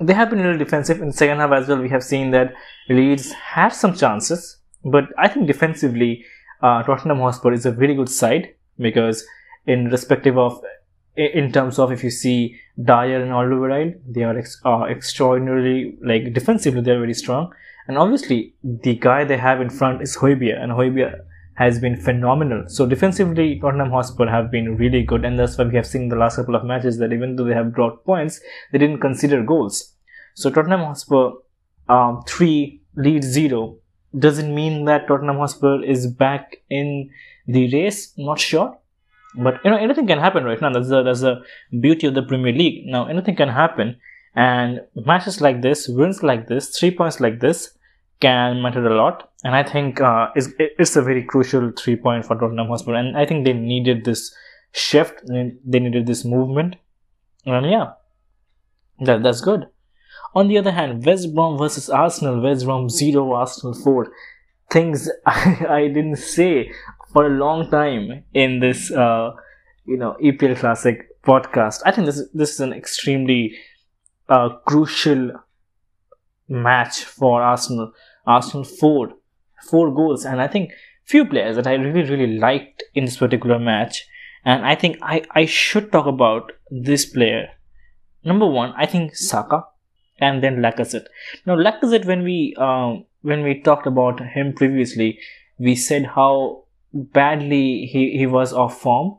they 0.00 0.14
have 0.14 0.30
been 0.30 0.40
a 0.40 0.42
little 0.42 0.58
defensive 0.58 1.00
in 1.00 1.12
second 1.12 1.38
half 1.38 1.52
as 1.52 1.68
well. 1.68 1.80
We 1.80 1.88
have 1.90 2.02
seen 2.02 2.32
that 2.32 2.54
Leeds 2.88 3.32
had 3.32 3.68
some 3.68 3.94
chances, 3.94 4.58
but 4.84 5.04
I 5.16 5.28
think 5.28 5.46
defensively, 5.46 6.24
uh, 6.60 6.82
Tottenham 6.82 7.18
Hotspur 7.18 7.52
is 7.52 7.66
a 7.66 7.70
very 7.70 7.94
good 7.94 8.08
side 8.08 8.54
because 8.78 9.24
in 9.66 9.86
respective 9.86 10.38
of 10.38 10.62
in 11.16 11.50
terms 11.50 11.78
of 11.78 11.90
if 11.90 12.04
you 12.04 12.10
see 12.10 12.56
Dier 12.82 13.22
and 13.22 13.32
Alderweireld, 13.32 14.00
they 14.06 14.22
are 14.22 14.38
ex- 14.38 14.60
uh, 14.64 14.82
extraordinarily 14.82 15.96
like 16.02 16.32
defensively 16.34 16.82
they 16.82 16.90
are 16.90 17.00
very 17.00 17.14
strong. 17.14 17.52
And 17.88 17.96
obviously, 17.96 18.54
the 18.62 18.96
guy 18.96 19.24
they 19.24 19.38
have 19.38 19.60
in 19.60 19.70
front 19.70 20.02
is 20.02 20.16
Højbjerg, 20.16 20.62
and 20.62 20.72
Højbjerg 20.72 21.20
has 21.54 21.78
been 21.78 21.96
phenomenal. 21.96 22.64
So 22.68 22.84
defensively, 22.84 23.58
Tottenham 23.60 23.90
Hotspur 23.90 24.26
have 24.26 24.50
been 24.50 24.76
really 24.76 25.02
good, 25.02 25.24
and 25.24 25.38
that's 25.38 25.56
why 25.56 25.64
we 25.64 25.76
have 25.76 25.86
seen 25.86 26.08
the 26.08 26.16
last 26.16 26.36
couple 26.36 26.54
of 26.54 26.64
matches 26.64 26.98
that 26.98 27.12
even 27.12 27.36
though 27.36 27.44
they 27.44 27.54
have 27.54 27.72
brought 27.72 28.04
points, 28.04 28.40
they 28.72 28.78
didn't 28.78 29.00
consider 29.00 29.42
goals. 29.42 29.94
So 30.34 30.50
Tottenham 30.50 30.80
Hotspur 30.80 31.30
um, 31.88 32.22
three 32.26 32.82
lead 32.96 33.22
zero 33.24 33.78
doesn't 34.18 34.54
mean 34.54 34.84
that 34.86 35.06
Tottenham 35.08 35.36
Hotspur 35.36 35.82
is 35.82 36.06
back 36.06 36.56
in 36.70 37.10
the 37.46 37.72
race. 37.72 38.12
Not 38.16 38.40
sure, 38.40 38.78
but 39.36 39.60
you 39.64 39.70
know 39.70 39.76
anything 39.76 40.06
can 40.06 40.18
happen 40.18 40.44
right 40.44 40.60
now. 40.60 40.72
That's 40.72 40.88
the 40.88 41.02
that's 41.02 41.20
the 41.20 41.42
beauty 41.80 42.06
of 42.06 42.14
the 42.14 42.22
Premier 42.22 42.52
League. 42.52 42.86
Now 42.86 43.06
anything 43.06 43.36
can 43.36 43.48
happen, 43.48 43.96
and 44.34 44.80
matches 44.94 45.40
like 45.40 45.62
this, 45.62 45.88
wins 45.88 46.22
like 46.22 46.48
this, 46.48 46.78
three 46.78 46.90
points 46.90 47.20
like 47.20 47.40
this 47.40 47.76
can 48.20 48.62
matter 48.62 48.86
a 48.86 48.94
lot. 48.94 49.30
And 49.44 49.54
I 49.54 49.62
think 49.62 50.00
uh, 50.00 50.28
it's, 50.34 50.48
it's 50.58 50.96
a 50.96 51.02
very 51.02 51.22
crucial 51.22 51.72
three 51.72 51.96
point 51.96 52.24
for 52.24 52.36
Tottenham 52.36 52.68
Hotspur. 52.68 52.94
And 52.94 53.16
I 53.16 53.26
think 53.26 53.44
they 53.44 53.52
needed 53.52 54.04
this 54.04 54.34
shift, 54.72 55.22
they 55.26 55.78
needed 55.78 56.06
this 56.06 56.24
movement. 56.24 56.76
And 57.44 57.70
yeah, 57.70 57.92
that, 59.00 59.22
that's 59.22 59.40
good. 59.40 59.66
On 60.36 60.48
the 60.48 60.58
other 60.58 60.70
hand, 60.70 61.06
West 61.06 61.34
Brom 61.34 61.56
versus 61.56 61.88
Arsenal, 61.88 62.42
West 62.42 62.66
Brom 62.66 62.90
0, 62.90 63.32
Arsenal 63.32 63.72
4. 63.72 64.06
Things 64.70 65.08
I, 65.26 65.66
I 65.66 65.88
didn't 65.88 66.16
say 66.16 66.70
for 67.14 67.24
a 67.24 67.30
long 67.30 67.70
time 67.70 68.22
in 68.34 68.60
this, 68.60 68.92
uh, 68.92 69.30
you 69.86 69.96
know, 69.96 70.14
EPL 70.22 70.58
Classic 70.58 71.08
podcast. 71.22 71.80
I 71.86 71.90
think 71.90 72.04
this, 72.04 72.22
this 72.34 72.52
is 72.52 72.60
an 72.60 72.74
extremely 72.74 73.56
uh, 74.28 74.50
crucial 74.66 75.30
match 76.50 77.04
for 77.04 77.40
Arsenal. 77.40 77.92
Arsenal 78.26 78.64
four, 78.64 79.14
four 79.70 79.94
goals, 79.94 80.26
and 80.26 80.42
I 80.42 80.48
think 80.48 80.72
few 81.04 81.24
players 81.24 81.56
that 81.56 81.66
I 81.66 81.74
really 81.74 82.10
really 82.10 82.36
liked 82.36 82.82
in 82.94 83.06
this 83.06 83.16
particular 83.16 83.58
match. 83.58 84.06
And 84.44 84.66
I 84.66 84.74
think 84.74 84.98
I, 85.00 85.22
I 85.30 85.46
should 85.46 85.90
talk 85.92 86.04
about 86.04 86.52
this 86.70 87.06
player. 87.06 87.48
Number 88.22 88.46
one, 88.46 88.74
I 88.76 88.84
think 88.84 89.16
Saka, 89.16 89.64
and 90.18 90.42
then 90.42 90.56
Lacazette. 90.56 91.06
Now 91.46 91.56
Lacazette, 91.56 92.04
when 92.04 92.22
we 92.22 92.54
um, 92.58 93.04
when 93.22 93.42
we 93.42 93.60
talked 93.60 93.86
about 93.86 94.20
him 94.20 94.52
previously, 94.52 95.18
we 95.58 95.74
said 95.74 96.06
how 96.06 96.64
badly 96.92 97.86
he, 97.86 98.16
he 98.16 98.26
was 98.26 98.52
off 98.52 98.80
form, 98.80 99.18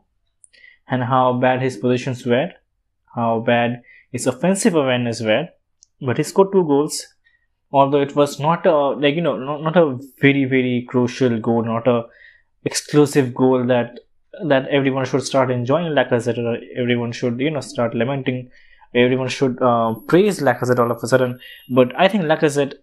and 0.88 1.04
how 1.04 1.32
bad 1.34 1.62
his 1.62 1.76
positions 1.76 2.24
were, 2.26 2.50
how 3.14 3.40
bad 3.40 3.82
his 4.10 4.26
offensive 4.26 4.74
awareness 4.74 5.20
were. 5.20 5.48
But 6.00 6.16
he 6.16 6.22
scored 6.22 6.52
two 6.52 6.64
goals 6.64 7.06
although 7.72 8.00
it 8.00 8.14
was 8.16 8.38
not 8.40 8.66
a 8.66 8.74
like 8.90 9.14
you 9.14 9.20
know 9.20 9.36
not, 9.36 9.62
not 9.62 9.76
a 9.76 9.98
very 10.20 10.44
very 10.44 10.86
crucial 10.88 11.38
goal 11.38 11.62
not 11.64 11.86
a 11.86 12.04
exclusive 12.64 13.34
goal 13.34 13.64
that 13.66 14.00
that 14.46 14.68
everyone 14.68 15.04
should 15.04 15.22
start 15.22 15.50
enjoying 15.50 15.92
Lacazette 15.92 16.38
or 16.38 16.58
everyone 16.80 17.12
should 17.12 17.38
you 17.40 17.50
know 17.50 17.60
start 17.60 17.94
lamenting 17.94 18.50
everyone 18.94 19.28
should 19.28 19.60
uh, 19.62 19.94
praise 20.06 20.40
Lacazette 20.40 20.78
all 20.78 20.90
of 20.90 21.02
a 21.02 21.06
sudden. 21.06 21.38
But 21.68 21.92
I 21.98 22.08
think 22.08 22.24
Lacazette 22.24 22.74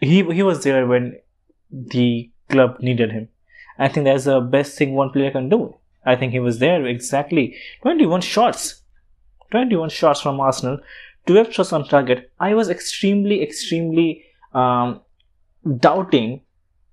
he 0.00 0.22
he 0.32 0.42
was 0.42 0.62
there 0.62 0.86
when 0.86 1.18
the 1.70 2.30
club 2.48 2.78
needed 2.80 3.12
him. 3.12 3.28
I 3.78 3.88
think 3.88 4.04
that's 4.04 4.24
the 4.24 4.40
best 4.40 4.78
thing 4.78 4.94
one 4.94 5.10
player 5.10 5.30
can 5.30 5.48
do. 5.48 5.74
I 6.04 6.16
think 6.16 6.32
he 6.32 6.40
was 6.40 6.58
there 6.58 6.86
exactly. 6.86 7.56
21 7.82 8.20
shots. 8.20 8.82
21 9.50 9.90
shots 9.90 10.20
from 10.20 10.40
Arsenal. 10.40 10.78
12 11.26 11.52
shots 11.52 11.72
on 11.72 11.86
target. 11.88 12.30
I 12.38 12.54
was 12.54 12.70
extremely 12.70 13.42
extremely 13.42 14.24
um, 14.54 15.00
doubting 15.78 16.42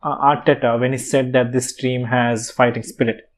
uh, 0.01 0.17
Arteta 0.17 0.79
when 0.79 0.91
he 0.91 0.97
said 0.97 1.33
that 1.33 1.51
this 1.51 1.73
team 1.73 2.03
has 2.05 2.51
fighting 2.51 2.83
spirit. 2.83 3.29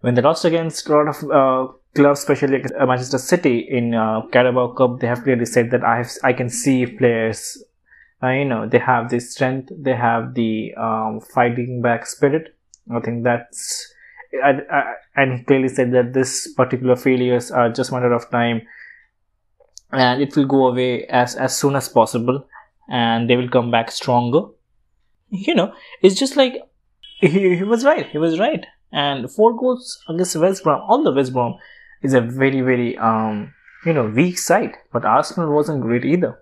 When 0.00 0.14
they 0.14 0.22
lost 0.22 0.44
against 0.44 0.88
a 0.88 0.92
lot 0.92 1.08
of 1.08 1.30
uh, 1.30 1.72
clubs, 1.94 2.20
especially 2.20 2.64
uh, 2.64 2.86
Manchester 2.86 3.18
City 3.18 3.58
in 3.58 3.94
uh, 3.94 4.22
Carabao 4.32 4.72
Cup, 4.72 5.00
they 5.00 5.06
have 5.06 5.22
clearly 5.22 5.46
said 5.46 5.70
that 5.70 5.84
I 5.84 5.98
have, 5.98 6.10
I 6.22 6.32
can 6.32 6.48
see 6.48 6.86
players, 6.86 7.62
uh, 8.22 8.28
you 8.30 8.44
know, 8.44 8.68
they 8.68 8.78
have 8.78 9.10
the 9.10 9.20
strength, 9.20 9.72
they 9.76 9.94
have 9.94 10.34
the 10.34 10.74
um, 10.74 11.20
fighting 11.20 11.82
back 11.82 12.06
spirit. 12.06 12.56
I 12.92 13.00
think 13.00 13.24
that's, 13.24 13.92
I, 14.42 14.60
I, 14.70 14.94
and 15.16 15.38
he 15.38 15.44
clearly 15.44 15.68
said 15.68 15.92
that 15.92 16.12
this 16.12 16.52
particular 16.54 16.96
failures 16.96 17.50
are 17.50 17.70
just 17.70 17.92
matter 17.92 18.12
of 18.12 18.30
time, 18.30 18.62
and 19.92 20.22
it 20.22 20.34
will 20.36 20.46
go 20.46 20.68
away 20.68 21.04
as 21.06 21.34
as 21.36 21.56
soon 21.56 21.76
as 21.76 21.88
possible 21.88 22.46
and 22.88 23.28
they 23.28 23.36
will 23.36 23.48
come 23.48 23.70
back 23.70 23.90
stronger. 23.90 24.48
You 25.30 25.54
know 25.54 25.74
it's 26.02 26.14
just 26.14 26.36
like 26.36 26.54
he, 27.20 27.56
he 27.56 27.62
was 27.62 27.84
right 27.84 28.06
he 28.06 28.18
was 28.18 28.38
right. 28.38 28.64
And 28.90 29.30
four 29.30 29.56
goals 29.56 30.02
against 30.08 30.36
west 30.36 30.64
brom 30.64 30.82
all 30.88 31.02
the 31.02 31.12
west 31.12 31.32
brom 31.32 31.58
is 32.02 32.14
a 32.14 32.20
very 32.20 32.60
very 32.60 32.96
um 32.98 33.52
you 33.86 33.92
know 33.92 34.06
weak 34.06 34.38
side 34.38 34.74
but 34.92 35.04
arsenal 35.04 35.52
wasn't 35.52 35.80
great 35.80 36.04
either 36.04 36.38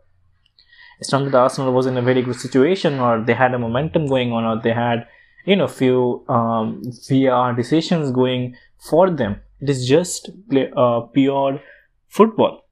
it's 0.99 1.13
not 1.13 1.25
that 1.25 1.35
arsenal 1.35 1.73
was 1.73 1.87
in 1.87 1.97
a 1.97 2.03
very 2.03 2.23
good 2.23 2.37
situation 2.37 2.99
or 3.01 3.23
they 3.23 3.35
had 3.35 3.55
a 3.55 3.59
momentum 3.59 4.07
going 4.07 4.33
on 4.33 4.45
or 4.45 4.61
they 4.63 4.73
had 4.73 5.07
you 5.47 5.57
know 5.57 5.69
few 5.69 6.25
um 6.29 6.81
vr 7.09 7.57
decisions 7.57 8.11
going 8.11 8.55
for 8.79 9.11
them 9.11 9.41
it 9.61 9.69
is 9.69 9.87
just 9.87 10.31
play, 10.49 10.71
uh, 10.77 11.01
pure 11.01 11.61
football 12.09 12.65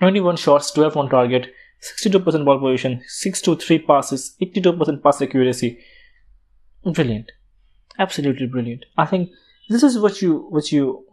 21 0.00 0.36
shots 0.36 0.70
12 0.72 0.96
on 0.96 1.08
target 1.08 1.52
62% 1.82 2.44
ball 2.44 2.58
position, 2.58 3.02
6 3.06 3.40
to 3.42 3.56
3 3.56 3.78
passes, 3.80 4.36
82% 4.40 5.02
pass 5.02 5.22
accuracy. 5.22 5.78
Brilliant. 6.84 7.32
Absolutely 7.98 8.46
brilliant. 8.46 8.84
I 8.96 9.06
think 9.06 9.30
this 9.68 9.82
is 9.82 9.98
what 9.98 10.22
you 10.22 10.46
what 10.50 10.70
you 10.70 11.05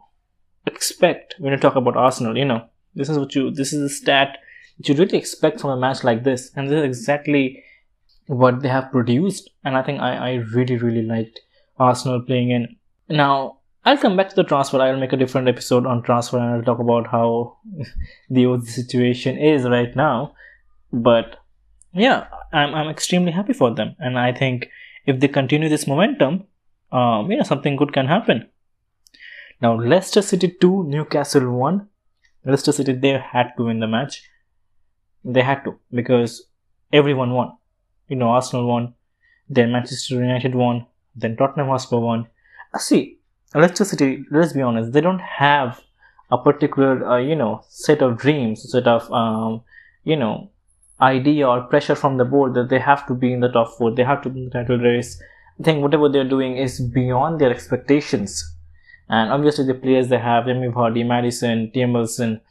expect 0.66 1.36
when 1.40 1.54
you 1.54 1.60
talk 1.60 1.76
about 1.76 1.98
Arsenal. 1.98 2.38
You 2.38 2.46
know, 2.46 2.66
this 2.96 3.10
is 3.10 3.18
what 3.18 3.36
you 3.36 3.52
this 3.52 3.74
is 3.74 3.82
a 3.82 3.90
stat 3.90 4.38
that 4.78 4.90
you 4.90 4.96
really 4.96 5.18
expect 5.18 5.62
from 5.62 5.72
a 5.72 5.78
match 5.78 6.04
like 6.04 6.24
this, 6.24 6.52
and 6.56 6.70
this 6.70 6.78
is 6.78 6.84
exactly 6.84 7.64
what 8.28 8.62
they 8.62 8.70
have 8.70 8.92
produced. 8.92 9.50
And 9.64 9.78
I 9.78 9.84
think 9.84 10.02
I 10.02 10.16
I 10.16 10.34
really 10.56 10.78
really 10.78 11.04
liked 11.04 11.40
Arsenal 11.78 12.22
playing 12.22 12.52
in. 12.52 12.76
Now 13.10 13.58
I'll 13.86 13.98
come 13.98 14.16
back 14.16 14.30
to 14.30 14.36
the 14.36 14.44
transfer. 14.44 14.82
I'll 14.82 15.00
make 15.00 15.14
a 15.14 15.18
different 15.18 15.48
episode 15.48 15.86
on 15.86 16.04
transfer 16.04 16.38
and 16.38 16.56
I'll 16.56 16.64
talk 16.64 16.80
about 16.80 17.08
how 17.08 17.58
the 18.30 18.62
situation 18.66 19.38
is 19.38 19.66
right 19.66 19.94
now. 19.96 20.34
But 20.92 21.38
yeah, 21.94 22.28
I'm 22.52 22.74
I'm 22.74 22.90
extremely 22.90 23.32
happy 23.32 23.54
for 23.54 23.74
them, 23.74 23.96
and 24.00 24.18
I 24.18 24.32
think 24.32 24.70
if 25.06 25.20
they 25.20 25.28
continue 25.28 25.70
this 25.70 25.88
momentum, 25.88 26.46
um, 26.92 27.30
you 27.30 27.38
know, 27.38 27.44
something 27.44 27.76
good 27.76 27.94
can 27.94 28.08
happen. 28.08 28.48
Now, 29.62 29.76
Leicester 29.76 30.22
City 30.22 30.56
2, 30.60 30.84
Newcastle 30.84 31.50
1. 31.52 31.88
Leicester 32.46 32.72
City, 32.72 32.94
they 32.94 33.18
had 33.18 33.54
to 33.58 33.66
win 33.66 33.80
the 33.80 33.88
match. 33.88 34.30
They 35.24 35.42
had 35.42 35.64
to 35.64 35.80
because 35.94 36.48
everyone 36.92 37.32
won. 37.34 37.54
You 38.10 38.18
know, 38.18 38.30
Arsenal 38.30 38.68
won, 38.68 38.94
then 39.50 39.72
Manchester 39.72 40.16
United 40.16 40.54
won, 40.54 40.86
then 41.16 41.38
Tottenham 41.38 41.68
Hotspur 41.68 42.00
won. 42.00 42.28
Uh, 42.74 42.78
see, 42.80 43.20
Leicester 43.56 43.86
City, 43.86 44.26
let's 44.30 44.54
be 44.54 44.62
honest, 44.62 44.92
they 44.92 45.02
don't 45.02 45.22
have 45.22 45.82
a 46.32 46.38
particular, 46.38 47.06
uh, 47.08 47.18
you 47.18 47.36
know, 47.36 47.64
set 47.70 48.02
of 48.02 48.18
dreams, 48.18 48.70
set 48.70 48.88
of, 48.88 49.10
um, 49.12 49.62
you 50.04 50.16
know, 50.16 50.50
idea 51.02 51.48
or 51.48 51.62
pressure 51.62 51.96
from 51.96 52.18
the 52.18 52.26
board 52.26 52.54
that 52.56 52.70
they 52.70 52.80
have 52.80 53.06
to 53.08 53.14
be 53.14 53.32
in 53.34 53.40
the 53.40 53.50
top 53.50 53.70
four, 53.78 53.92
they 53.92 54.04
have 54.04 54.22
to 54.24 54.30
be 54.30 54.40
in 54.40 54.46
the 54.50 54.52
title 54.52 54.78
race. 54.78 55.22
I 55.60 55.64
think 55.64 55.82
whatever 55.82 56.10
they're 56.10 56.28
doing 56.28 56.58
is 56.58 56.80
beyond 56.80 57.40
their 57.40 57.52
expectations. 57.52 58.56
And 59.10 59.32
obviously, 59.32 59.66
the 59.66 59.74
players 59.74 60.08
they 60.08 60.18
have, 60.18 60.46
Jamie 60.46 60.70
Vardy, 60.70 61.06
Maddison, 61.06 61.72
Wilson, 61.94 62.42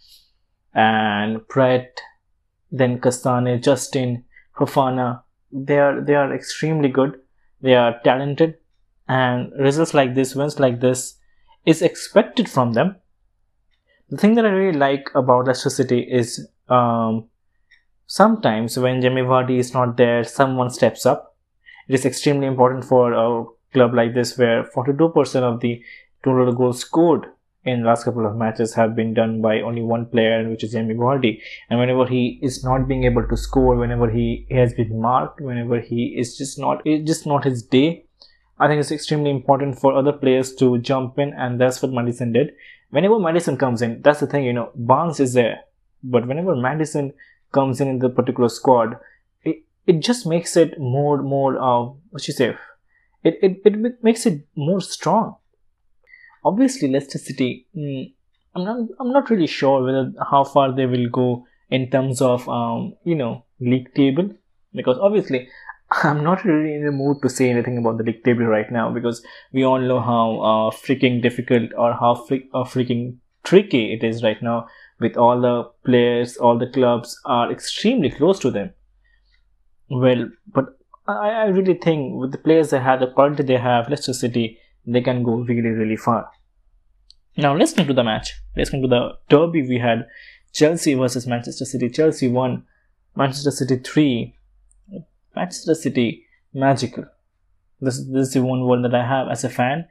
and 0.75 1.41
Praet, 1.49 1.89
then 2.71 3.01
Castagne, 3.01 3.63
Justin, 3.63 4.25
Fofana, 4.57 5.23
they 5.51 5.79
are 5.79 6.01
they 6.01 6.15
are 6.15 6.35
extremely 6.35 6.89
good. 6.89 7.21
They 7.61 7.75
are 7.75 8.01
talented, 8.05 8.57
and 9.09 9.53
results 9.59 9.95
like 9.95 10.15
this, 10.15 10.35
wins 10.35 10.59
like 10.59 10.81
this, 10.81 11.19
is 11.65 11.83
expected 11.83 12.49
from 12.49 12.73
them. 12.73 12.97
The 14.09 14.17
thing 14.17 14.35
that 14.35 14.45
I 14.45 14.51
really 14.51 14.79
like 14.79 15.11
about 15.15 15.47
Leicester 15.47 15.71
City 15.71 16.01
is 16.01 16.49
um, 16.69 17.29
sometimes 18.07 18.79
when 18.79 19.01
Jamie 19.01 19.23
Vardy 19.23 19.59
is 19.59 19.73
not 19.73 19.97
there, 19.97 20.25
someone 20.25 20.71
steps 20.71 21.07
up. 21.07 21.37
It 21.89 21.95
is 21.95 22.05
extremely 22.05 22.47
important 22.47 22.85
for 22.85 23.13
a 23.13 23.45
club 23.73 23.95
like 23.95 24.15
this 24.15 24.37
where 24.37 24.65
42% 24.65 25.43
of 25.43 25.61
the 25.61 25.83
total 26.25 26.53
goals 26.53 26.81
scored 26.81 27.27
in 27.65 27.85
last 27.85 28.05
couple 28.05 28.27
of 28.27 28.37
matches 28.37 28.75
have 28.75 28.97
been 28.97 29.15
done 29.15 29.41
by 29.41 29.61
only 29.61 29.83
one 29.83 30.07
player, 30.07 30.49
which 30.49 30.65
is 30.65 30.73
Jamie 30.73 30.95
Vardy. 30.95 31.41
And 31.71 31.79
whenever 31.79 32.07
he 32.07 32.41
is 32.43 32.65
not 32.65 32.89
being 32.89 33.05
able 33.05 33.27
to 33.29 33.37
score, 33.37 33.77
whenever 33.77 34.11
he 34.11 34.47
has 34.51 34.75
been 34.75 35.01
marked, 35.01 35.41
whenever 35.41 35.81
he 35.81 36.17
is 36.19 36.37
just 36.37 36.59
not, 36.59 36.83
it's 36.85 37.07
just 37.07 37.27
not 37.27 37.45
his 37.45 37.63
day. 37.63 38.07
I 38.59 38.69
think 38.69 38.81
it's 38.81 38.91
extremely 38.91 39.31
important 39.31 39.79
for 39.79 39.95
other 39.95 40.13
players 40.13 40.55
to 40.57 40.79
jump 40.79 41.19
in, 41.19 41.33
and 41.35 41.61
that's 41.61 41.83
what 41.83 41.93
Maddison 41.93 42.33
did. 42.33 42.53
Whenever 42.91 43.19
Maddison 43.19 43.57
comes 43.57 43.81
in, 43.81 44.03
that's 44.03 44.21
the 44.21 44.27
thing, 44.27 44.45
you 44.45 44.53
know, 44.53 44.71
Barnes 44.75 45.21
is 45.21 45.33
there, 45.33 45.61
but 46.03 46.27
whenever 46.27 46.55
Maddison 46.55 47.13
comes 47.53 47.81
in 47.81 47.89
in 47.89 47.99
the 47.99 48.11
particular 48.11 48.49
squad, 48.49 48.97
it, 49.43 49.65
it 49.87 50.01
just 50.01 50.27
makes 50.27 50.57
it 50.57 50.79
more, 50.79 51.23
more, 51.23 51.59
uh, 51.59 51.93
what 52.11 52.29
you 52.29 52.35
say, 52.35 52.57
it, 53.25 53.39
it, 53.43 53.63
it 53.65 54.03
makes 54.05 54.27
it 54.27 54.47
more 54.55 54.81
strong 54.81 55.37
obviously 56.45 56.89
Leicester 56.89 57.19
City. 57.19 57.67
Mm, 57.77 58.13
I'm 58.55 58.65
not. 58.65 58.89
I'm 59.01 59.13
not 59.13 59.31
really 59.31 59.47
sure 59.47 59.83
whether 59.83 60.13
how 60.31 60.45
far 60.45 60.73
they 60.75 60.87
will 60.87 61.09
go 61.09 61.47
in 61.71 61.91
terms 61.91 62.21
of 62.21 62.49
um, 62.49 62.95
you 63.05 63.15
know 63.15 63.45
league 63.61 63.95
table 63.95 64.31
because 64.75 64.99
obviously 64.99 65.49
I'm 66.03 66.23
not 66.23 66.45
really 66.45 66.75
in 66.75 66.85
the 66.85 66.93
mood 66.93 67.19
to 67.23 67.29
say 67.29 67.51
anything 67.51 67.79
about 67.79 67.99
the 67.99 68.05
league 68.05 68.25
table 68.25 68.45
right 68.45 68.71
now 68.71 68.91
because 68.93 69.25
we 69.53 69.65
all 69.65 69.81
know 69.81 70.01
how 70.01 70.41
uh, 70.41 70.71
freaking 70.71 71.23
difficult 71.23 71.71
or 71.77 71.93
how 71.93 72.13
uh, 72.13 72.65
freaking 72.65 73.17
tricky 73.45 73.93
it 73.93 74.05
is 74.05 74.23
right 74.23 74.43
now 74.43 74.67
with 75.01 75.17
all 75.17 75.41
the 75.41 75.65
players, 75.85 76.37
all 76.37 76.59
the 76.59 76.69
clubs 76.69 77.21
are 77.25 77.51
extremely 77.51 78.11
close 78.11 78.39
to 78.39 78.51
them. 78.51 78.71
Well, 79.91 80.31
but 80.47 80.79
I, 81.07 81.31
I 81.31 81.45
really 81.47 81.75
think 81.75 82.15
with 82.21 82.33
the 82.33 82.39
players 82.39 82.71
they 82.71 82.81
have, 82.81 83.01
the 83.01 83.09
quality 83.09 83.43
they 83.43 83.59
have, 83.59 83.91
Leicester 83.91 84.15
City, 84.15 84.59
they 84.87 85.01
can 85.01 85.23
go 85.23 85.37
really, 85.37 85.71
really 85.71 85.97
far. 85.97 86.31
Now 87.37 87.57
let's 87.57 87.73
to 87.73 87.85
the 87.85 88.05
match. 88.05 88.41
Let's 88.57 88.71
to 88.71 88.87
the 88.87 89.17
derby 89.29 89.63
we 89.63 89.79
had 89.79 90.07
Chelsea 90.53 90.95
versus 90.95 91.27
Manchester 91.27 91.65
City. 91.65 91.89
Chelsea 91.89 92.29
won, 92.29 92.65
Manchester 93.17 93.51
City 93.51 93.77
3. 93.77 94.37
Manchester 95.35 95.75
City, 95.75 96.27
magical. 96.53 97.07
This, 97.81 97.99
this 97.99 98.29
is 98.29 98.35
the 98.35 98.43
one 98.43 98.67
word 98.67 98.85
that 98.85 98.95
I 98.95 99.07
have 99.07 99.29
as 99.29 99.45
a 99.45 99.49
fan 99.49 99.87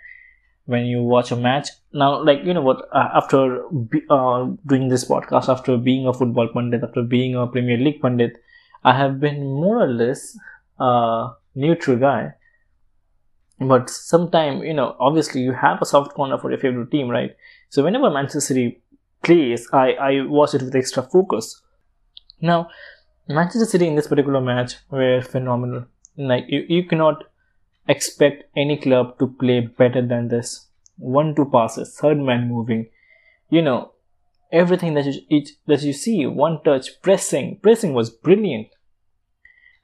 when 0.65 0.85
you 0.85 1.01
watch 1.01 1.31
a 1.31 1.35
match. 1.35 1.69
Now, 1.93 2.23
like, 2.23 2.43
you 2.43 2.53
know 2.53 2.61
what, 2.61 2.87
uh, 2.93 3.09
after 3.15 3.65
uh, 4.09 4.49
doing 4.67 4.87
this 4.87 5.05
podcast, 5.05 5.49
after 5.49 5.77
being 5.77 6.05
a 6.05 6.13
football 6.13 6.47
pundit, 6.47 6.83
after 6.83 7.01
being 7.01 7.35
a 7.35 7.47
Premier 7.47 7.77
League 7.77 8.01
pundit, 8.01 8.41
I 8.83 8.95
have 8.95 9.19
been 9.19 9.41
more 9.41 9.81
or 9.81 9.87
less 9.87 10.37
a 10.79 11.31
neutral 11.55 11.97
guy 11.97 12.33
but 13.61 13.89
sometime 13.89 14.63
you 14.63 14.73
know 14.73 14.95
obviously 14.99 15.41
you 15.41 15.51
have 15.53 15.81
a 15.81 15.85
soft 15.85 16.13
corner 16.13 16.37
for 16.37 16.49
your 16.49 16.59
favorite 16.59 16.91
team 16.91 17.09
right? 17.09 17.35
So 17.69 17.83
whenever 17.83 18.09
manchester 18.09 18.41
city 18.41 18.81
plays 19.23 19.67
i 19.71 19.91
i 19.93 20.21
watch 20.21 20.55
it 20.55 20.63
with 20.63 20.75
extra 20.75 21.03
focus. 21.03 21.61
Now 22.41 22.69
manchester 23.27 23.65
city 23.65 23.87
in 23.87 23.95
this 23.95 24.07
particular 24.07 24.41
match 24.41 24.77
were 24.89 25.21
phenomenal. 25.21 25.85
Like 26.17 26.45
you, 26.47 26.65
you 26.67 26.83
cannot 26.85 27.23
expect 27.87 28.43
any 28.55 28.77
club 28.77 29.19
to 29.19 29.27
play 29.27 29.59
better 29.61 30.01
than 30.01 30.27
this. 30.27 30.67
One 30.97 31.35
two 31.35 31.45
passes 31.45 31.95
third 31.95 32.17
man 32.19 32.47
moving. 32.47 32.89
You 33.49 33.61
know 33.61 33.91
everything 34.51 34.95
that 34.95 35.05
you 35.05 35.21
each, 35.29 35.51
that 35.67 35.83
you 35.83 35.93
see 35.93 36.25
one 36.25 36.63
touch 36.63 37.01
pressing. 37.01 37.59
Pressing 37.61 37.93
was 37.93 38.09
brilliant. 38.09 38.69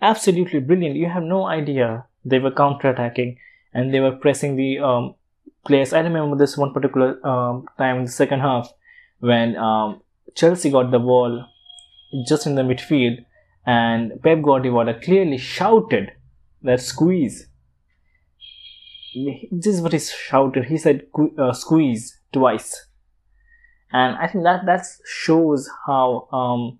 Absolutely 0.01 0.59
brilliant. 0.59 0.95
You 0.95 1.09
have 1.09 1.23
no 1.23 1.45
idea. 1.45 2.05
They 2.25 2.39
were 2.39 2.51
counter 2.51 2.89
attacking 2.89 3.37
and 3.77 3.93
they 3.93 3.99
were 3.99 4.13
pressing 4.23 4.55
the 4.55 4.79
um, 4.79 5.13
players. 5.63 5.93
I 5.93 5.99
remember 5.99 6.35
this 6.35 6.57
one 6.57 6.73
particular 6.73 7.25
um, 7.25 7.67
time 7.77 7.97
in 7.97 8.05
the 8.05 8.11
second 8.11 8.39
half 8.39 8.73
when 9.19 9.55
um, 9.55 10.01
Chelsea 10.33 10.71
got 10.71 10.89
the 10.89 10.97
ball 10.97 11.45
just 12.27 12.47
in 12.47 12.55
the 12.55 12.63
midfield, 12.63 13.23
and 13.67 14.19
Pep 14.23 14.41
Guardiola 14.41 14.99
clearly 14.99 15.37
shouted 15.37 16.11
that 16.63 16.81
squeeze. 16.81 17.47
This 19.51 19.75
is 19.75 19.81
what 19.81 19.93
he 19.93 19.99
shouted. 19.99 20.65
He 20.65 20.77
said 20.77 21.05
uh, 21.37 21.53
squeeze 21.53 22.19
twice, 22.33 22.87
and 23.91 24.15
I 24.15 24.27
think 24.27 24.43
that 24.43 24.65
that 24.65 24.85
shows 25.05 25.69
how 25.85 26.27
um, 26.31 26.79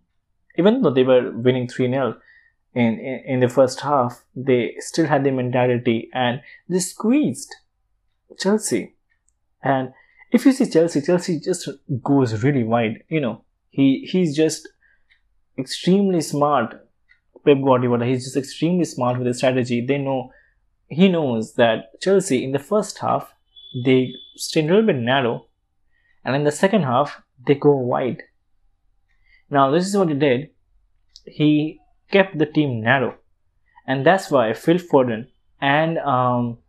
even 0.58 0.82
though 0.82 0.90
they 0.90 1.04
were 1.04 1.32
winning 1.32 1.68
three 1.68 1.90
0 1.90 2.18
in, 2.74 3.00
in, 3.00 3.24
in 3.26 3.40
the 3.40 3.50
first 3.50 3.82
half, 3.82 4.24
they 4.36 4.76
still 4.80 5.06
had 5.06 5.24
the 5.24 5.32
mentality 5.32 6.10
and 6.14 6.42
they 6.70 6.80
squeezed 6.80 7.56
Chelsea. 8.38 8.96
And 9.64 9.94
if 10.32 10.46
you 10.46 10.52
see 10.52 10.70
Chelsea, 10.70 11.02
Chelsea 11.02 11.40
just 11.40 11.70
goes 12.04 12.44
really 12.44 12.64
wide. 12.64 13.04
You 13.10 13.22
know, 13.22 13.44
he 13.70 14.08
he's 14.12 14.36
just 14.36 14.68
extremely 15.58 16.22
smart. 16.22 16.84
Pep 17.46 17.58
Guardiola, 17.64 18.06
he's 18.06 18.26
just 18.26 18.38
extremely 18.38 18.86
smart 18.86 19.18
with 19.18 19.28
his 19.28 19.38
strategy. 19.38 19.86
They 19.86 19.98
know 19.98 20.32
he 20.88 21.10
knows 21.10 21.54
that 21.54 22.00
Chelsea 22.02 22.44
in 22.44 22.52
the 22.52 22.60
first 22.60 23.00
half 23.00 23.32
they 23.86 24.14
stay 24.36 24.62
a 24.62 24.64
little 24.64 24.86
bit 24.86 24.96
narrow, 24.96 25.48
and 26.24 26.36
in 26.36 26.44
the 26.44 26.52
second 26.52 26.84
half 26.84 27.22
they 27.46 27.56
go 27.56 27.76
wide. 27.76 28.24
Now 29.50 29.72
this 29.72 29.88
is 29.88 29.98
what 29.98 30.10
he 30.10 30.16
did. 30.16 30.50
He 31.26 31.80
kept 32.12 32.38
the 32.38 32.46
team 32.46 32.82
narrow. 32.82 33.16
And 33.86 34.06
that's 34.06 34.30
why 34.30 34.54
Phil 34.54 34.78
Foden 34.78 35.28
and 35.62 35.98
um, 36.00 36.60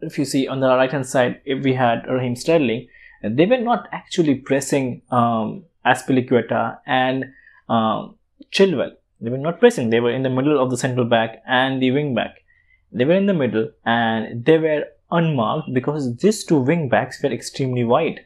if 0.00 0.18
you 0.18 0.24
see 0.24 0.48
on 0.48 0.60
the 0.60 0.68
right 0.68 0.90
hand 0.90 1.06
side, 1.06 1.40
if 1.44 1.62
we 1.62 1.74
had 1.74 2.06
Raheem 2.06 2.36
Sterling, 2.36 2.88
they 3.22 3.46
were 3.46 3.60
not 3.60 3.88
actually 3.92 4.34
pressing 4.34 5.02
um, 5.10 5.64
Azpilicueta 5.86 6.78
and 6.86 7.26
um, 7.68 8.16
Chilwell. 8.52 8.92
They 9.20 9.30
were 9.30 9.38
not 9.38 9.60
pressing. 9.60 9.90
They 9.90 10.00
were 10.00 10.10
in 10.10 10.24
the 10.24 10.30
middle 10.30 10.60
of 10.60 10.70
the 10.70 10.76
central 10.76 11.06
back 11.06 11.42
and 11.46 11.80
the 11.80 11.92
wing 11.92 12.14
back. 12.14 12.42
They 12.90 13.04
were 13.04 13.14
in 13.14 13.26
the 13.26 13.34
middle 13.34 13.70
and 13.84 14.44
they 14.44 14.58
were 14.58 14.86
unmarked 15.10 15.72
because 15.72 16.16
these 16.16 16.44
two 16.44 16.58
wing 16.58 16.88
backs 16.88 17.22
were 17.22 17.32
extremely 17.32 17.84
wide. 17.84 18.20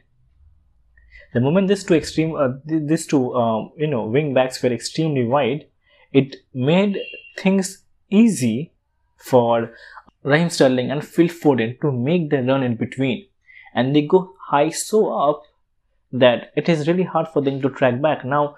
The 1.33 1.41
moment 1.41 1.67
these 1.67 1.83
two 1.83 1.93
extreme, 1.93 2.35
uh, 2.35 2.53
these 2.65 3.05
two, 3.05 3.35
um, 3.35 3.71
you 3.77 3.85
know, 3.85 4.05
wing 4.05 4.33
backs 4.33 4.63
were 4.63 4.73
extremely 4.73 5.25
wide, 5.25 5.67
it 6.21 6.35
made 6.53 6.99
things 7.37 7.71
easy 8.09 8.71
for 9.29 9.55
Raheem 10.23 10.49
Sterling 10.49 10.91
and 10.91 11.05
Phil 11.13 11.29
Foden 11.39 11.79
to 11.81 11.91
make 11.91 12.29
the 12.29 12.41
run 12.51 12.63
in 12.69 12.75
between. 12.85 13.19
and 13.77 13.95
they 13.95 14.01
go 14.01 14.19
high 14.49 14.69
so 14.69 14.99
up 15.13 15.43
that 16.11 16.51
it 16.55 16.69
is 16.73 16.87
really 16.87 17.03
hard 17.03 17.27
for 17.33 17.41
them 17.41 17.61
to 17.61 17.69
track 17.69 18.01
back. 18.01 18.25
Now, 18.25 18.55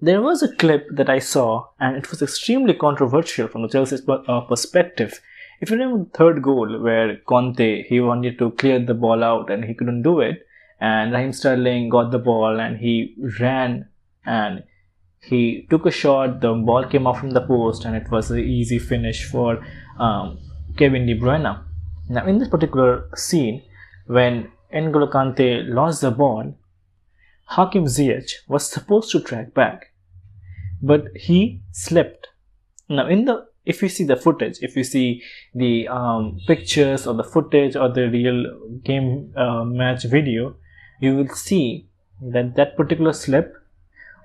there 0.00 0.22
was 0.22 0.42
a 0.42 0.54
clip 0.62 0.88
that 1.00 1.10
I 1.10 1.18
saw, 1.18 1.66
and 1.78 1.96
it 1.96 2.10
was 2.10 2.22
extremely 2.22 2.74
controversial 2.74 3.48
from 3.48 3.62
the 3.62 3.68
Chelsea's 3.68 4.02
uh, 4.08 4.40
perspective. 4.52 5.20
If 5.60 5.70
you 5.70 5.76
remember 5.76 6.04
the 6.04 6.18
third 6.18 6.42
goal, 6.42 6.80
where 6.80 7.16
Kante 7.28 7.84
he 7.84 8.00
wanted 8.00 8.38
to 8.38 8.50
clear 8.52 8.78
the 8.80 8.94
ball 8.94 9.22
out 9.24 9.50
and 9.50 9.64
he 9.64 9.74
couldn't 9.74 10.02
do 10.02 10.20
it, 10.20 10.46
and 10.80 11.12
Raheem 11.12 11.32
Sterling 11.32 11.88
got 11.88 12.10
the 12.10 12.24
ball 12.30 12.60
and 12.60 12.78
he 12.78 13.14
ran 13.40 13.88
and 14.24 14.62
he 15.20 15.66
took 15.70 15.86
a 15.86 15.90
shot. 15.90 16.40
The 16.40 16.52
ball 16.54 16.84
came 16.84 17.06
off 17.06 17.20
from 17.20 17.30
the 17.30 17.40
post, 17.40 17.84
and 17.84 17.96
it 17.96 18.10
was 18.10 18.30
an 18.30 18.40
easy 18.40 18.78
finish 18.78 19.24
for 19.24 19.64
um, 19.98 20.38
Kevin 20.76 21.06
De 21.06 21.14
Bruyne. 21.14 21.62
Now, 22.08 22.26
in 22.26 22.38
this 22.38 22.48
particular 22.48 23.08
scene, 23.14 23.62
when 24.06 24.50
N'Golo 24.72 25.10
Kante 25.10 25.68
lost 25.68 26.00
the 26.00 26.10
ball, 26.10 26.56
Hakim 27.44 27.84
Ziyech 27.84 28.30
was 28.46 28.70
supposed 28.70 29.10
to 29.12 29.20
track 29.20 29.54
back, 29.54 29.92
but 30.82 31.04
he 31.14 31.62
slipped. 31.72 32.28
Now, 32.88 33.06
in 33.06 33.24
the 33.24 33.48
if 33.68 33.82
you 33.82 33.88
see 33.90 34.04
the 34.04 34.16
footage, 34.16 34.58
if 34.62 34.76
you 34.76 34.82
see 34.82 35.22
the 35.54 35.86
um, 35.88 36.40
pictures 36.46 37.06
or 37.06 37.14
the 37.14 37.24
footage 37.24 37.76
or 37.76 37.90
the 37.90 38.08
real 38.08 38.80
game 38.82 39.30
uh, 39.36 39.62
match 39.62 40.04
video, 40.04 40.56
you 41.00 41.14
will 41.14 41.28
see 41.28 41.86
that 42.22 42.56
that 42.56 42.76
particular 42.78 43.12
slip 43.12 43.54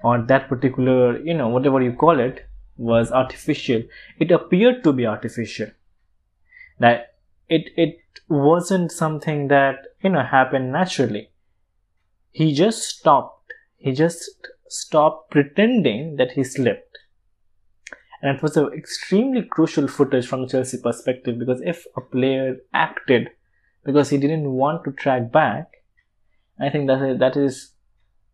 or 0.03 0.21
that 0.21 0.49
particular, 0.49 1.19
you 1.19 1.33
know, 1.33 1.47
whatever 1.47 1.81
you 1.81 1.93
call 1.93 2.19
it, 2.19 2.45
was 2.77 3.11
artificial. 3.11 3.83
It 4.19 4.31
appeared 4.31 4.83
to 4.83 4.93
be 4.93 5.05
artificial. 5.05 5.71
That 6.79 7.15
it 7.49 7.69
it 7.77 7.99
wasn't 8.27 8.91
something 8.91 9.47
that 9.49 9.87
you 10.01 10.09
know 10.09 10.23
happened 10.23 10.71
naturally 10.71 11.29
he 12.33 12.51
just 12.51 12.81
stopped. 12.81 13.53
He 13.77 13.91
just 13.91 14.47
stopped 14.67 15.29
pretending 15.29 16.15
that 16.17 16.31
he 16.31 16.43
slept. 16.43 16.97
And 18.21 18.35
it 18.35 18.41
was 18.41 18.57
an 18.57 18.73
extremely 18.73 19.43
crucial 19.43 19.87
footage 19.87 20.25
from 20.25 20.47
Chelsea 20.47 20.79
perspective 20.81 21.37
because 21.37 21.61
if 21.61 21.85
a 21.95 22.01
player 22.01 22.57
acted 22.73 23.29
because 23.85 24.09
he 24.09 24.17
didn't 24.17 24.51
want 24.51 24.83
to 24.85 24.91
track 24.91 25.31
back, 25.31 25.67
I 26.59 26.69
think 26.69 26.87
that 26.87 27.19
that 27.19 27.37
is, 27.37 27.72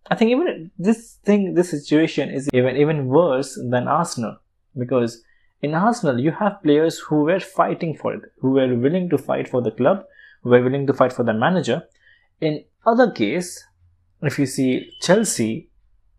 I 0.07 0.15
think 0.15 0.31
even 0.31 0.71
this 0.77 1.17
thing, 1.23 1.53
this 1.53 1.69
situation 1.69 2.29
is 2.29 2.49
even 2.53 2.77
even 2.77 3.07
worse 3.07 3.59
than 3.69 3.87
Arsenal 3.87 4.37
because 4.77 5.23
in 5.61 5.75
Arsenal 5.75 6.19
you 6.19 6.31
have 6.31 6.63
players 6.63 6.99
who 6.99 7.23
were 7.23 7.39
fighting 7.39 7.95
for 7.95 8.13
it, 8.13 8.21
who 8.39 8.51
were 8.51 8.75
willing 8.75 9.09
to 9.09 9.17
fight 9.17 9.47
for 9.47 9.61
the 9.61 9.71
club, 9.71 10.05
who 10.41 10.49
were 10.49 10.63
willing 10.63 10.87
to 10.87 10.93
fight 10.93 11.13
for 11.13 11.23
the 11.23 11.33
manager. 11.33 11.83
In 12.41 12.63
other 12.85 13.11
case, 13.11 13.65
if 14.21 14.39
you 14.39 14.45
see 14.45 14.91
Chelsea, 15.01 15.69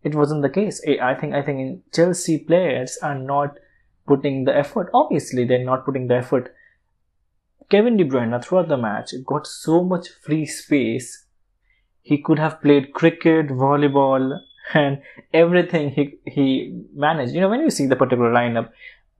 it 0.03 0.15
wasn't 0.15 0.41
the 0.41 0.49
case. 0.49 0.81
I 1.01 1.13
think 1.15 1.33
I 1.33 1.41
think 1.41 1.91
Chelsea 1.91 2.37
players 2.37 2.97
are 3.01 3.17
not 3.17 3.57
putting 4.07 4.45
the 4.45 4.55
effort. 4.55 4.89
Obviously, 4.93 5.45
they're 5.45 5.63
not 5.63 5.85
putting 5.85 6.07
the 6.07 6.15
effort. 6.15 6.53
Kevin 7.69 7.97
De 7.97 8.03
Bruyne 8.03 8.43
throughout 8.43 8.67
the 8.67 8.77
match 8.77 9.13
got 9.25 9.47
so 9.47 9.83
much 9.83 10.09
free 10.09 10.45
space. 10.45 11.25
He 12.01 12.17
could 12.17 12.39
have 12.39 12.61
played 12.61 12.93
cricket, 12.93 13.47
volleyball, 13.49 14.39
and 14.73 15.01
everything 15.33 15.91
he 15.91 16.17
he 16.25 16.45
managed. 16.93 17.33
You 17.33 17.41
know, 17.41 17.49
when 17.49 17.61
you 17.61 17.69
see 17.69 17.87
the 17.87 17.95
particular 17.95 18.31
lineup 18.31 18.69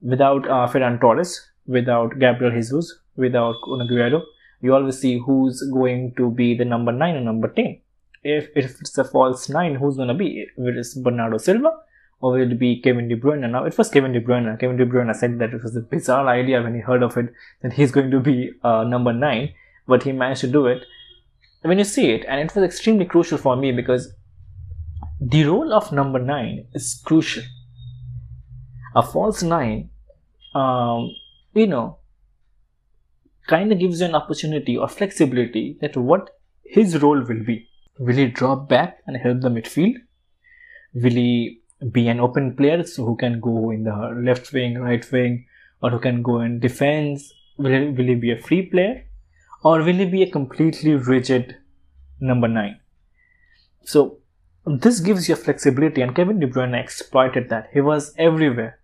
without 0.00 0.48
uh, 0.48 0.66
Ferran 0.72 1.00
Torres, 1.00 1.50
without 1.66 2.18
Gabriel 2.18 2.52
Jesus, 2.52 2.98
without 3.16 3.56
Kun 3.64 3.86
Aguero, 3.86 4.22
you 4.60 4.74
always 4.74 4.98
see 4.98 5.18
who's 5.18 5.62
going 5.72 6.14
to 6.16 6.30
be 6.30 6.56
the 6.56 6.64
number 6.64 6.92
nine 6.92 7.16
and 7.16 7.24
number 7.24 7.48
ten 7.48 7.80
if, 8.22 8.50
if 8.54 8.80
it's 8.80 8.96
a 8.98 9.04
false 9.04 9.48
nine, 9.48 9.74
who's 9.74 9.96
gonna 9.96 10.14
be? 10.14 10.46
Will 10.56 10.78
it 10.78 10.86
be 10.94 11.02
Bernardo 11.02 11.38
Silva 11.38 11.70
or 12.20 12.32
will 12.32 12.52
it 12.52 12.58
be 12.58 12.80
Kevin 12.80 13.08
De 13.08 13.16
Bruyne? 13.16 13.50
Now 13.50 13.64
it 13.64 13.76
was 13.76 13.90
Kevin 13.90 14.12
De 14.12 14.20
Bruyne. 14.20 14.58
Kevin 14.58 14.76
De 14.76 14.86
Bruyne 14.86 15.14
said 15.14 15.38
that 15.38 15.52
it 15.52 15.62
was 15.62 15.74
a 15.76 15.80
bizarre 15.80 16.28
idea 16.28 16.62
when 16.62 16.74
he 16.74 16.80
heard 16.80 17.02
of 17.02 17.16
it 17.16 17.32
that 17.62 17.72
he's 17.72 17.90
going 17.90 18.10
to 18.10 18.20
be 18.20 18.52
uh, 18.62 18.84
number 18.84 19.12
nine, 19.12 19.52
but 19.86 20.04
he 20.04 20.12
managed 20.12 20.42
to 20.42 20.46
do 20.46 20.66
it. 20.66 20.84
When 21.62 21.78
you 21.78 21.84
see 21.84 22.10
it, 22.10 22.24
and 22.28 22.40
it 22.40 22.54
was 22.54 22.64
extremely 22.64 23.04
crucial 23.04 23.38
for 23.38 23.56
me 23.56 23.72
because 23.72 24.12
the 25.20 25.44
role 25.44 25.72
of 25.72 25.92
number 25.92 26.18
nine 26.18 26.66
is 26.74 27.00
crucial. 27.04 27.44
A 28.94 29.02
false 29.02 29.42
nine, 29.42 29.90
um, 30.54 31.10
you 31.54 31.66
know, 31.66 31.98
kind 33.46 33.72
of 33.72 33.78
gives 33.78 34.00
you 34.00 34.06
an 34.06 34.14
opportunity 34.14 34.76
or 34.76 34.88
flexibility 34.88 35.78
that 35.80 35.96
what 35.96 36.30
his 36.64 37.00
role 37.02 37.20
will 37.20 37.44
be 37.44 37.68
Will 37.98 38.16
he 38.16 38.26
drop 38.26 38.68
back 38.68 38.98
and 39.06 39.16
help 39.16 39.42
the 39.42 39.48
midfield? 39.48 39.96
Will 40.94 41.12
he 41.12 41.60
be 41.90 42.08
an 42.08 42.20
open 42.20 42.56
player 42.56 42.82
so 42.84 43.04
who 43.04 43.16
can 43.16 43.38
go 43.38 43.70
in 43.70 43.84
the 43.84 44.22
left 44.24 44.52
wing, 44.52 44.78
right 44.78 45.06
wing, 45.12 45.46
or 45.82 45.90
who 45.90 45.98
can 45.98 46.22
go 46.22 46.40
in 46.40 46.58
defense? 46.58 47.32
Will 47.58 47.70
he, 47.70 47.88
will 47.90 48.06
he 48.06 48.14
be 48.14 48.32
a 48.32 48.38
free 48.38 48.62
player? 48.62 49.04
Or 49.64 49.78
will 49.82 50.00
it 50.00 50.10
be 50.10 50.22
a 50.22 50.30
completely 50.30 50.94
rigid 50.94 51.56
number 52.20 52.48
nine? 52.48 52.80
So 53.84 54.18
this 54.66 55.00
gives 55.00 55.28
you 55.28 55.36
flexibility, 55.36 56.02
and 56.02 56.14
Kevin 56.14 56.40
De 56.40 56.46
Bruyne 56.46 56.80
exploited 56.80 57.48
that. 57.50 57.70
He 57.72 57.80
was 57.80 58.14
everywhere. 58.18 58.78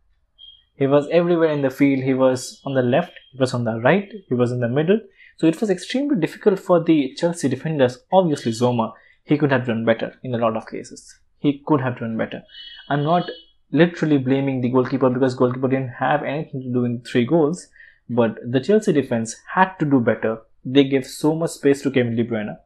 He 0.76 0.86
was 0.86 1.08
everywhere 1.10 1.50
in 1.50 1.62
the 1.62 1.70
field. 1.70 2.04
He 2.04 2.14
was 2.14 2.60
on 2.64 2.74
the 2.74 2.82
left, 2.82 3.12
he 3.32 3.38
was 3.38 3.54
on 3.54 3.64
the 3.64 3.80
right, 3.80 4.08
he 4.28 4.34
was 4.34 4.52
in 4.52 4.60
the 4.60 4.68
middle, 4.68 5.00
so 5.36 5.46
it 5.46 5.60
was 5.60 5.70
extremely 5.70 6.16
difficult 6.16 6.58
for 6.58 6.82
the 6.82 7.14
Chelsea 7.16 7.48
defenders. 7.48 7.98
Obviously, 8.12 8.52
Zouma, 8.52 8.92
he 9.24 9.36
could 9.36 9.52
have 9.52 9.66
done 9.66 9.84
better 9.84 10.14
in 10.22 10.34
a 10.34 10.38
lot 10.38 10.56
of 10.56 10.68
cases. 10.68 11.18
He 11.38 11.62
could 11.66 11.80
have 11.80 11.98
done 11.98 12.16
better. 12.16 12.42
I'm 12.88 13.04
not 13.04 13.28
literally 13.70 14.18
blaming 14.18 14.60
the 14.60 14.70
goalkeeper 14.70 15.10
because 15.10 15.34
goalkeeper 15.34 15.68
didn't 15.68 15.94
have 15.98 16.22
anything 16.22 16.62
to 16.62 16.72
do 16.72 16.84
in 16.84 17.02
three 17.02 17.24
goals, 17.24 17.68
but 18.08 18.38
the 18.44 18.60
Chelsea 18.60 18.92
defense 18.92 19.36
had 19.54 19.74
to 19.80 19.84
do 19.84 20.00
better. 20.00 20.38
They 20.72 20.84
give 20.84 21.06
so 21.06 21.34
much 21.34 21.50
space 21.50 21.82
to 21.82 21.90
Kevin 21.90 22.16
De 22.16 22.24
Bruyne. 22.24 22.56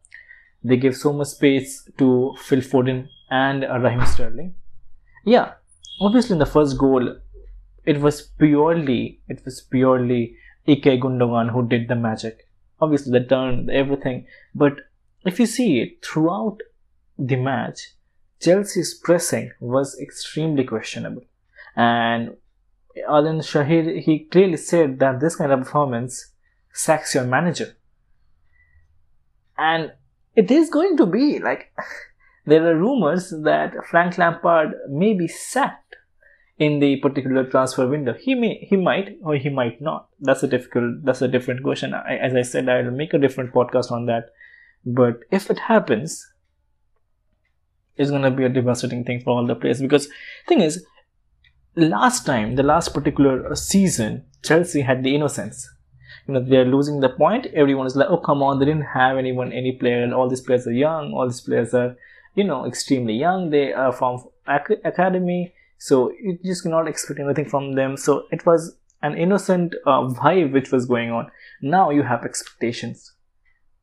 They 0.65 0.77
give 0.77 0.97
so 0.97 1.13
much 1.13 1.29
space 1.29 1.89
to 1.99 2.35
Phil 2.39 2.61
Foden 2.61 3.09
and 3.31 3.65
uh, 3.65 3.79
Raheem 3.79 4.07
Sterling. 4.07 4.55
Yeah, 5.25 5.53
obviously 6.01 6.35
in 6.35 6.39
the 6.39 6.47
first 6.47 6.79
goal, 6.79 7.17
it 7.85 8.01
was 8.01 8.23
purely 8.23 9.21
it 9.29 9.45
was 9.45 9.61
purely 9.61 10.37
Ilkay 10.69 11.01
Gundogan 11.01 11.51
who 11.51 11.67
did 11.67 11.89
the 11.89 11.97
magic 11.97 12.49
obviously 12.83 13.13
the 13.19 13.25
turn, 13.25 13.71
everything. 13.71 14.27
But 14.55 14.75
if 15.25 15.39
you 15.39 15.47
see 15.47 15.81
it 15.81 16.05
throughout 16.05 16.59
the 17.17 17.37
match, 17.37 17.95
Chelsea's 18.41 18.93
pressing 18.93 19.53
was 19.61 19.97
extremely 20.01 20.65
questionable. 20.65 21.23
And 21.77 22.37
Alan 23.09 23.41
Shearer, 23.41 24.01
he 24.01 24.27
clearly 24.31 24.57
said 24.57 24.99
that 24.99 25.21
this 25.21 25.37
kind 25.37 25.53
of 25.53 25.61
performance 25.61 26.33
sacks 26.73 27.15
your 27.15 27.25
manager. 27.25 27.77
And 29.63 29.93
it 30.35 30.51
is 30.51 30.71
going 30.71 30.97
to 30.97 31.07
be 31.07 31.39
like 31.39 31.73
there 32.47 32.67
are 32.67 32.77
rumors 32.77 33.33
that 33.45 33.75
Frank 33.89 34.19
Lampard 34.19 34.75
may 34.89 35.15
be 35.15 35.29
sacked 35.29 35.97
in 36.59 36.81
the 36.81 36.97
particular 36.97 37.45
transfer 37.49 37.87
window. 37.87 38.15
He 38.15 38.35
may, 38.35 38.67
he 38.69 38.77
might, 38.77 39.19
or 39.23 39.37
he 39.37 39.49
might 39.49 39.81
not. 39.81 40.09
That's 40.21 40.43
a 40.43 40.49
difficult, 40.49 41.05
that's 41.05 41.23
a 41.23 41.29
different 41.29 41.63
question. 41.63 41.95
I, 41.95 42.17
as 42.17 42.35
I 42.35 42.43
said, 42.43 42.69
I'll 42.69 42.91
make 42.91 43.15
a 43.15 43.19
different 43.19 43.53
podcast 43.53 43.93
on 43.93 44.07
that. 44.07 44.31
But 44.85 45.21
if 45.31 45.49
it 45.49 45.61
happens, 45.61 46.27
it's 47.97 48.11
gonna 48.11 48.31
be 48.31 48.45
a 48.45 48.49
devastating 48.49 49.05
thing 49.05 49.21
for 49.21 49.31
all 49.31 49.47
the 49.47 49.55
players 49.55 49.81
because 49.81 50.09
thing 50.49 50.61
is, 50.61 50.85
last 51.77 52.27
time, 52.27 52.57
the 52.57 52.65
last 52.65 52.93
particular 52.93 53.55
season, 53.55 54.25
Chelsea 54.43 54.81
had 54.81 55.05
the 55.05 55.15
innocence. 55.15 55.69
You 56.27 56.35
know, 56.35 56.45
they're 56.45 56.65
losing 56.65 57.01
the 57.01 57.09
point. 57.09 57.47
Everyone 57.55 57.87
is 57.87 57.97
like, 57.97 58.09
oh, 58.09 58.19
come 58.19 58.43
on, 58.43 58.59
they 58.59 58.65
didn't 58.65 58.83
have 58.95 59.17
anyone, 59.17 59.53
any 59.53 59.73
player. 59.73 60.13
All 60.15 60.29
these 60.29 60.41
players 60.41 60.67
are 60.67 60.73
young. 60.73 61.13
All 61.13 61.27
these 61.27 61.41
players 61.41 61.75
are, 61.75 61.97
you 62.35 62.45
know, 62.45 62.65
extremely 62.65 63.15
young. 63.15 63.51
They 63.51 63.73
are 63.73 63.93
from 63.93 64.25
ac- 64.49 64.81
academy 64.85 65.53
so 65.79 66.13
you 66.13 66.39
just 66.45 66.63
cannot 66.63 66.87
expect 66.89 67.19
anything 67.19 67.49
from 67.49 67.73
them 67.75 67.97
so 67.97 68.25
it 68.31 68.47
was 68.47 68.77
an 69.03 69.17
innocent 69.17 69.75
uh, 69.85 70.03
vibe 70.21 70.53
which 70.53 70.71
was 70.71 70.87
going 70.87 71.11
on 71.11 71.31
now 71.61 71.91
you 71.91 72.03
have 72.03 72.25
expectations 72.25 73.13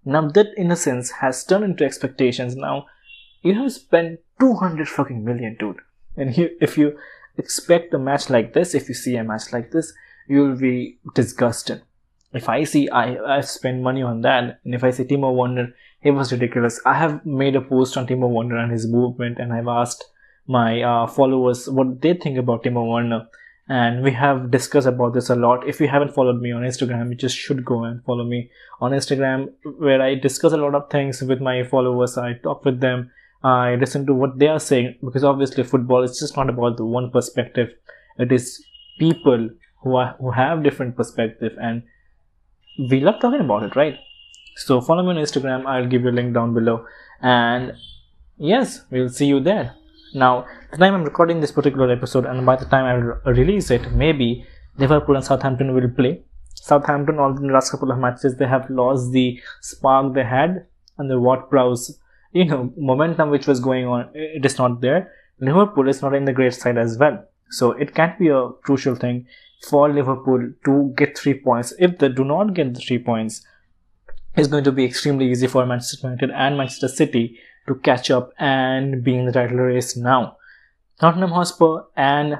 now 0.05 0.27
that 0.29 0.47
innocence 0.57 1.11
has 1.11 1.43
turned 1.43 1.65
into 1.65 1.83
expectations 1.83 2.55
now 2.55 2.85
you 3.41 3.53
have 3.53 3.71
spent 3.71 4.19
200 4.39 4.87
fucking 4.87 5.23
million 5.25 5.57
dude 5.59 5.81
and 6.15 6.33
if 6.61 6.77
you 6.77 6.97
expect 7.37 7.93
a 7.93 7.99
match 7.99 8.29
like 8.29 8.53
this 8.53 8.73
if 8.73 8.87
you 8.87 8.95
see 8.95 9.15
a 9.17 9.23
match 9.23 9.51
like 9.51 9.71
this 9.71 9.91
you'll 10.27 10.55
be 10.55 10.99
disgusted 11.15 11.81
if 12.33 12.49
I 12.49 12.63
see 12.63 12.89
I 12.89 13.37
I 13.37 13.41
spend 13.41 13.83
money 13.83 14.01
on 14.03 14.21
that, 14.21 14.59
and 14.63 14.75
if 14.75 14.83
I 14.83 14.91
see 14.91 15.03
Timo 15.03 15.33
Werner, 15.33 15.73
it 16.03 16.11
was 16.11 16.31
ridiculous. 16.31 16.79
I 16.85 16.93
have 16.95 17.25
made 17.25 17.55
a 17.55 17.61
post 17.61 17.97
on 17.97 18.07
Timo 18.07 18.29
Werner 18.29 18.57
and 18.57 18.71
his 18.71 18.87
movement, 18.87 19.39
and 19.39 19.53
I've 19.53 19.67
asked 19.67 20.05
my 20.47 20.81
uh, 20.81 21.07
followers 21.07 21.69
what 21.69 22.01
they 22.01 22.13
think 22.13 22.37
about 22.37 22.63
Timo 22.63 22.87
Werner. 22.93 23.27
and 23.69 24.01
we 24.03 24.11
have 24.11 24.49
discussed 24.53 24.87
about 24.87 25.13
this 25.13 25.29
a 25.29 25.35
lot 25.35 25.65
if 25.71 25.79
you 25.79 25.87
haven't 25.87 26.13
followed 26.13 26.39
me 26.45 26.51
on 26.51 26.63
instagram 26.69 27.09
you 27.09 27.17
just 27.23 27.37
should 27.37 27.63
go 27.63 27.83
and 27.83 28.03
follow 28.03 28.23
me 28.23 28.39
on 28.81 28.95
instagram 28.99 29.43
where 29.77 30.01
i 30.01 30.15
discuss 30.15 30.55
a 30.57 30.61
lot 30.61 30.77
of 30.79 30.89
things 30.89 31.21
with 31.31 31.43
my 31.49 31.63
followers 31.73 32.17
i 32.17 32.33
talk 32.47 32.65
with 32.65 32.79
them 32.85 33.03
i 33.43 33.75
listen 33.75 34.07
to 34.07 34.13
what 34.13 34.39
they 34.39 34.47
are 34.47 34.59
saying 34.59 34.89
because 35.03 35.23
obviously 35.23 35.63
football 35.63 36.07
is 36.09 36.17
just 36.19 36.35
not 36.35 36.49
about 36.49 36.77
the 36.77 36.85
one 36.85 37.11
perspective 37.11 37.69
it 38.17 38.31
is 38.31 38.49
people 38.97 39.47
who 39.83 39.95
are 39.95 40.15
who 40.19 40.31
have 40.31 40.63
different 40.63 40.95
perspective 40.95 41.53
and 41.61 41.83
we 42.91 42.99
love 42.99 43.19
talking 43.19 43.41
about 43.41 43.63
it 43.63 43.75
right 43.75 43.97
so 44.55 44.81
follow 44.81 45.03
me 45.03 45.09
on 45.09 45.15
instagram 45.17 45.65
i'll 45.65 45.87
give 45.87 46.03
you 46.03 46.09
a 46.09 46.17
link 46.19 46.33
down 46.33 46.53
below 46.53 46.85
and 47.21 47.73
yes 48.37 48.85
we'll 48.89 49.09
see 49.09 49.25
you 49.25 49.39
there 49.39 49.75
now, 50.13 50.47
the 50.71 50.77
time 50.77 50.95
I'm 50.95 51.03
recording 51.03 51.39
this 51.39 51.51
particular 51.51 51.91
episode, 51.91 52.25
and 52.25 52.43
by 52.43 52.55
the 52.55 52.65
time 52.65 52.85
I 53.25 53.29
release 53.29 53.69
it, 53.69 53.91
maybe 53.91 54.45
Liverpool 54.77 55.15
and 55.15 55.23
Southampton 55.23 55.75
will 55.75 55.89
play. 55.89 56.23
Southampton, 56.55 57.19
all 57.19 57.37
in 57.37 57.47
the 57.47 57.53
last 57.53 57.69
couple 57.69 57.91
of 57.91 57.99
matches, 57.99 58.35
they 58.37 58.47
have 58.47 58.69
lost 58.71 59.11
the 59.11 59.39
spark 59.61 60.15
they 60.15 60.23
had 60.23 60.65
and 60.97 61.11
the 61.11 61.19
Ward 61.19 61.49
Prowse, 61.49 61.99
you 62.31 62.45
know, 62.45 62.73
momentum 62.75 63.29
which 63.29 63.45
was 63.45 63.59
going 63.59 63.85
on. 63.85 64.09
It 64.15 64.43
is 64.43 64.57
not 64.57 64.81
there. 64.81 65.13
Liverpool 65.39 65.87
is 65.87 66.01
not 66.01 66.15
in 66.15 66.25
the 66.25 66.33
great 66.33 66.55
side 66.55 66.77
as 66.77 66.97
well. 66.97 67.23
So 67.51 67.71
it 67.71 67.93
can't 67.93 68.17
be 68.17 68.29
a 68.29 68.49
crucial 68.63 68.95
thing 68.95 69.27
for 69.59 69.91
Liverpool 69.91 70.51
to 70.65 70.93
get 70.95 71.17
three 71.17 71.33
points. 71.33 71.73
If 71.79 71.97
they 71.97 72.09
do 72.09 72.23
not 72.23 72.53
get 72.53 72.73
the 72.73 72.79
three 72.79 72.99
points, 72.99 73.45
it's 74.35 74.47
going 74.47 74.63
to 74.63 74.71
be 74.71 74.85
extremely 74.85 75.29
easy 75.29 75.47
for 75.47 75.65
Manchester 75.65 76.07
United 76.07 76.31
and 76.31 76.57
Manchester 76.57 76.87
City 76.87 77.39
to 77.67 77.75
catch 77.75 78.09
up 78.09 78.31
and 78.39 79.03
be 79.03 79.15
in 79.15 79.25
the 79.25 79.31
title 79.31 79.57
race 79.57 79.97
now. 79.97 80.37
Tottenham 80.99 81.31
Hotspur 81.31 81.81
and 81.95 82.39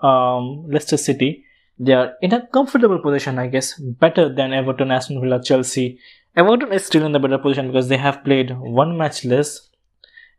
um, 0.00 0.68
Leicester 0.68 0.96
City, 0.96 1.44
they 1.78 1.92
are 1.92 2.14
in 2.20 2.32
a 2.32 2.46
comfortable 2.46 2.98
position, 3.00 3.38
I 3.38 3.48
guess, 3.48 3.78
better 3.78 4.32
than 4.32 4.52
Everton, 4.52 4.90
Aston 4.90 5.20
Villa, 5.20 5.42
Chelsea. 5.42 5.98
Everton 6.36 6.72
is 6.72 6.84
still 6.84 7.04
in 7.04 7.12
the 7.12 7.18
better 7.18 7.38
position 7.38 7.68
because 7.68 7.88
they 7.88 7.96
have 7.96 8.24
played 8.24 8.56
one 8.58 8.96
match 8.96 9.24
less 9.24 9.68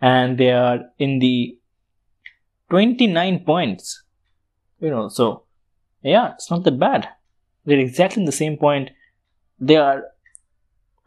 and 0.01 0.37
they 0.37 0.51
are 0.51 0.79
in 0.99 1.19
the 1.19 1.57
29 2.69 3.45
points. 3.45 4.03
You 4.79 4.89
know, 4.89 5.07
so 5.07 5.42
yeah, 6.03 6.33
it's 6.33 6.51
not 6.51 6.63
that 6.63 6.79
bad. 6.79 7.09
They're 7.65 7.79
exactly 7.79 8.21
in 8.21 8.25
the 8.25 8.31
same 8.31 8.57
point. 8.57 8.89
They 9.59 9.77
are 9.77 10.03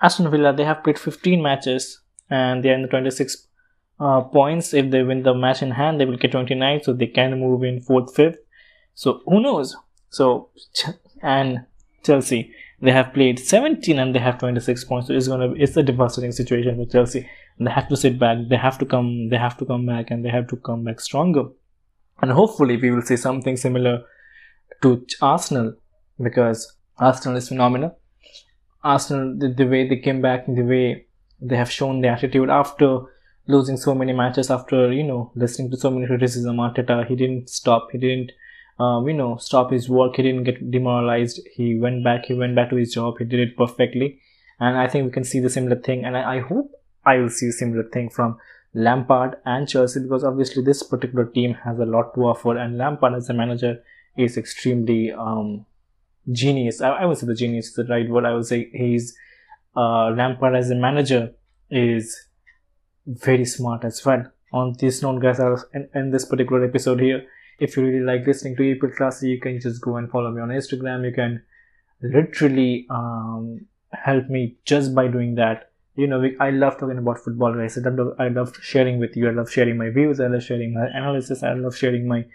Aston 0.00 0.30
Villa, 0.30 0.54
they 0.54 0.64
have 0.64 0.82
played 0.84 0.98
15 0.98 1.42
matches 1.42 2.00
and 2.28 2.62
they 2.62 2.70
are 2.70 2.74
in 2.74 2.82
the 2.82 2.88
26 2.88 3.46
uh, 3.98 4.20
points. 4.22 4.74
If 4.74 4.90
they 4.90 5.02
win 5.02 5.22
the 5.22 5.34
match 5.34 5.62
in 5.62 5.70
hand, 5.70 6.00
they 6.00 6.04
will 6.04 6.16
get 6.16 6.32
29, 6.32 6.82
so 6.82 6.92
they 6.92 7.06
can 7.06 7.38
move 7.40 7.62
in 7.62 7.80
fourth, 7.80 8.14
fifth. 8.14 8.38
So 8.94 9.20
who 9.26 9.40
knows? 9.40 9.76
So 10.10 10.50
and 11.22 11.64
Chelsea, 12.04 12.52
they 12.80 12.92
have 12.92 13.12
played 13.12 13.38
17 13.38 13.98
and 13.98 14.14
they 14.14 14.18
have 14.18 14.38
26 14.38 14.84
points. 14.84 15.08
So 15.08 15.14
it's 15.14 15.28
gonna 15.28 15.52
it's 15.52 15.76
a 15.76 15.82
devastating 15.82 16.32
situation 16.32 16.76
for 16.76 16.90
Chelsea. 16.90 17.28
They 17.58 17.70
have 17.70 17.88
to 17.88 17.96
sit 17.96 18.18
back. 18.18 18.38
They 18.48 18.56
have 18.56 18.78
to 18.78 18.86
come. 18.86 19.28
They 19.30 19.38
have 19.38 19.56
to 19.58 19.64
come 19.64 19.86
back, 19.86 20.10
and 20.10 20.24
they 20.24 20.28
have 20.28 20.46
to 20.48 20.56
come 20.56 20.84
back 20.84 21.00
stronger. 21.00 21.44
And 22.20 22.30
hopefully, 22.30 22.76
we 22.76 22.90
will 22.90 23.02
see 23.02 23.16
something 23.16 23.56
similar 23.56 24.04
to 24.82 25.04
Arsenal 25.20 25.74
because 26.22 26.76
Arsenal 26.98 27.36
is 27.36 27.48
phenomenal. 27.48 27.98
Arsenal, 28.82 29.36
the, 29.38 29.48
the 29.48 29.66
way 29.66 29.88
they 29.88 29.96
came 29.96 30.20
back, 30.22 30.46
the 30.46 30.62
way 30.62 31.06
they 31.40 31.56
have 31.56 31.70
shown 31.70 32.00
the 32.00 32.08
attitude 32.08 32.48
after 32.48 33.00
losing 33.46 33.76
so 33.76 33.94
many 33.94 34.12
matches 34.12 34.50
after 34.50 34.92
you 34.92 35.04
know 35.04 35.30
listening 35.34 35.70
to 35.70 35.76
so 35.76 35.90
many 35.90 36.06
criticism 36.06 36.56
Arteta 36.56 37.06
he 37.06 37.14
didn't 37.14 37.48
stop 37.48 37.88
he 37.92 37.98
didn't 37.98 38.32
um, 38.78 39.06
you 39.06 39.14
know 39.14 39.36
stop 39.36 39.70
his 39.70 39.88
work 39.88 40.16
he 40.16 40.22
didn't 40.22 40.44
get 40.44 40.70
demoralized 40.70 41.40
he 41.54 41.78
went 41.78 42.02
back 42.02 42.24
he 42.26 42.34
went 42.34 42.56
back 42.56 42.70
to 42.70 42.76
his 42.76 42.92
job 42.92 43.14
he 43.18 43.24
did 43.24 43.40
it 43.40 43.56
perfectly 43.56 44.20
and 44.58 44.76
I 44.76 44.88
think 44.88 45.04
we 45.04 45.12
can 45.12 45.24
see 45.24 45.40
the 45.40 45.50
similar 45.50 45.76
thing 45.76 46.04
and 46.04 46.16
I, 46.16 46.36
I 46.36 46.40
hope 46.40 46.70
I 47.04 47.18
will 47.18 47.28
see 47.28 47.48
a 47.48 47.52
similar 47.52 47.84
thing 47.84 48.10
from 48.10 48.38
Lampard 48.74 49.36
and 49.44 49.68
Chelsea 49.68 50.00
because 50.00 50.24
obviously 50.24 50.62
this 50.62 50.82
particular 50.82 51.24
team 51.24 51.54
has 51.64 51.78
a 51.78 51.86
lot 51.86 52.14
to 52.14 52.22
offer 52.22 52.56
and 52.56 52.76
Lampard 52.76 53.14
as 53.14 53.30
a 53.30 53.34
manager 53.34 53.78
is 54.16 54.36
extremely 54.36 55.12
um, 55.12 55.66
genius 56.30 56.80
I, 56.80 56.90
I 56.90 57.04
would 57.04 57.18
say 57.18 57.26
the 57.26 57.34
genius 57.34 57.68
is 57.68 57.74
the 57.74 57.84
right 57.84 58.08
word 58.08 58.24
I 58.24 58.34
would 58.34 58.46
say 58.46 58.70
he's 58.72 59.16
uh, 59.76 60.10
Lampard 60.10 60.54
as 60.54 60.70
a 60.70 60.74
manager 60.74 61.34
is 61.70 62.28
very 63.06 63.44
smart 63.44 63.84
as 63.84 64.04
well. 64.04 64.24
On 64.52 64.74
this 64.78 65.02
note, 65.02 65.20
guys, 65.20 65.40
I'll 65.40 65.62
end 65.94 66.12
this 66.12 66.24
particular 66.24 66.64
episode 66.64 67.00
here. 67.00 67.26
If 67.58 67.76
you 67.76 67.84
really 67.84 68.04
like 68.04 68.26
listening 68.26 68.56
to 68.56 68.62
EPL 68.62 68.96
Classic, 68.96 69.28
you 69.28 69.40
can 69.40 69.60
just 69.60 69.80
go 69.82 69.96
and 69.96 70.10
follow 70.10 70.30
me 70.30 70.40
on 70.40 70.48
Instagram. 70.48 71.04
You 71.04 71.12
can 71.12 71.42
literally 72.02 72.86
um, 72.90 73.66
help 73.92 74.28
me 74.28 74.56
just 74.64 74.94
by 74.94 75.08
doing 75.08 75.34
that. 75.36 75.70
You 75.94 76.06
know, 76.06 76.22
I 76.40 76.50
love 76.50 76.78
talking 76.78 76.98
about 76.98 77.18
football, 77.18 77.54
guys. 77.54 77.78
I 77.78 78.28
love 78.28 78.56
sharing 78.60 78.98
with 78.98 79.16
you. 79.16 79.28
I 79.28 79.32
love 79.32 79.50
sharing 79.50 79.78
my 79.78 79.88
views. 79.88 80.20
I 80.20 80.26
love 80.26 80.42
sharing 80.42 80.74
my 80.74 80.86
analysis. 80.86 81.42
I 81.42 81.54
love 81.54 81.74
sharing 81.74 82.06
my, 82.06 82.26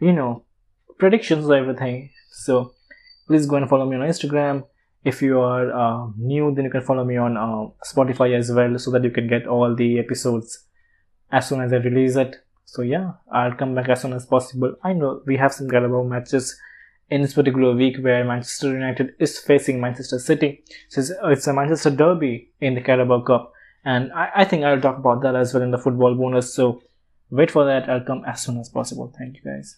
you 0.00 0.12
know, 0.12 0.44
predictions 1.00 1.46
of 1.46 1.50
everything. 1.50 2.10
So 2.30 2.74
please 3.26 3.46
go 3.46 3.56
and 3.56 3.68
follow 3.68 3.88
me 3.88 3.96
on 3.96 4.02
Instagram. 4.02 4.64
If 5.02 5.22
you 5.22 5.40
are 5.40 5.72
uh, 5.72 6.10
new 6.16 6.54
then 6.54 6.64
you 6.66 6.70
can 6.70 6.82
follow 6.82 7.04
me 7.04 7.16
on 7.16 7.36
uh, 7.36 7.68
spotify 7.84 8.36
as 8.36 8.52
well 8.52 8.78
so 8.78 8.90
that 8.92 9.02
you 9.02 9.10
can 9.10 9.28
get 9.28 9.46
all 9.46 9.74
the 9.74 9.98
episodes 9.98 10.64
as 11.32 11.48
soon 11.48 11.60
as 11.60 11.72
i 11.72 11.76
release 11.76 12.16
it. 12.16 12.36
So 12.64 12.82
yeah 12.82 13.12
i'll 13.32 13.54
come 13.54 13.74
back 13.74 13.88
as 13.88 14.02
soon 14.02 14.12
as 14.12 14.26
possible. 14.26 14.74
I 14.84 14.92
know 14.92 15.22
we 15.26 15.36
have 15.36 15.52
some 15.52 15.68
carabao 15.68 16.04
matches 16.04 16.56
in 17.08 17.22
this 17.22 17.34
particular 17.34 17.74
week 17.74 17.96
where 18.00 18.24
manchester 18.24 18.72
united 18.72 19.14
is 19.18 19.38
facing 19.38 19.80
manchester 19.80 20.18
city. 20.18 20.62
So 20.88 21.00
it's, 21.00 21.12
it's 21.24 21.46
a 21.46 21.54
manchester 21.54 21.90
derby 21.90 22.50
in 22.60 22.74
the 22.74 22.82
carabao 22.82 23.22
cup 23.22 23.52
and 23.84 24.12
I, 24.12 24.30
I 24.36 24.44
think 24.44 24.64
i'll 24.64 24.80
talk 24.80 24.98
about 24.98 25.22
that 25.22 25.34
as 25.34 25.54
well 25.54 25.62
in 25.62 25.70
the 25.70 25.78
football 25.78 26.14
bonus. 26.14 26.52
So 26.52 26.82
wait 27.30 27.50
for 27.50 27.64
that. 27.64 27.88
I'll 27.88 28.04
come 28.04 28.24
as 28.26 28.42
soon 28.42 28.58
as 28.58 28.68
possible. 28.68 29.12
Thank 29.16 29.36
you 29.36 29.42
guys 29.44 29.76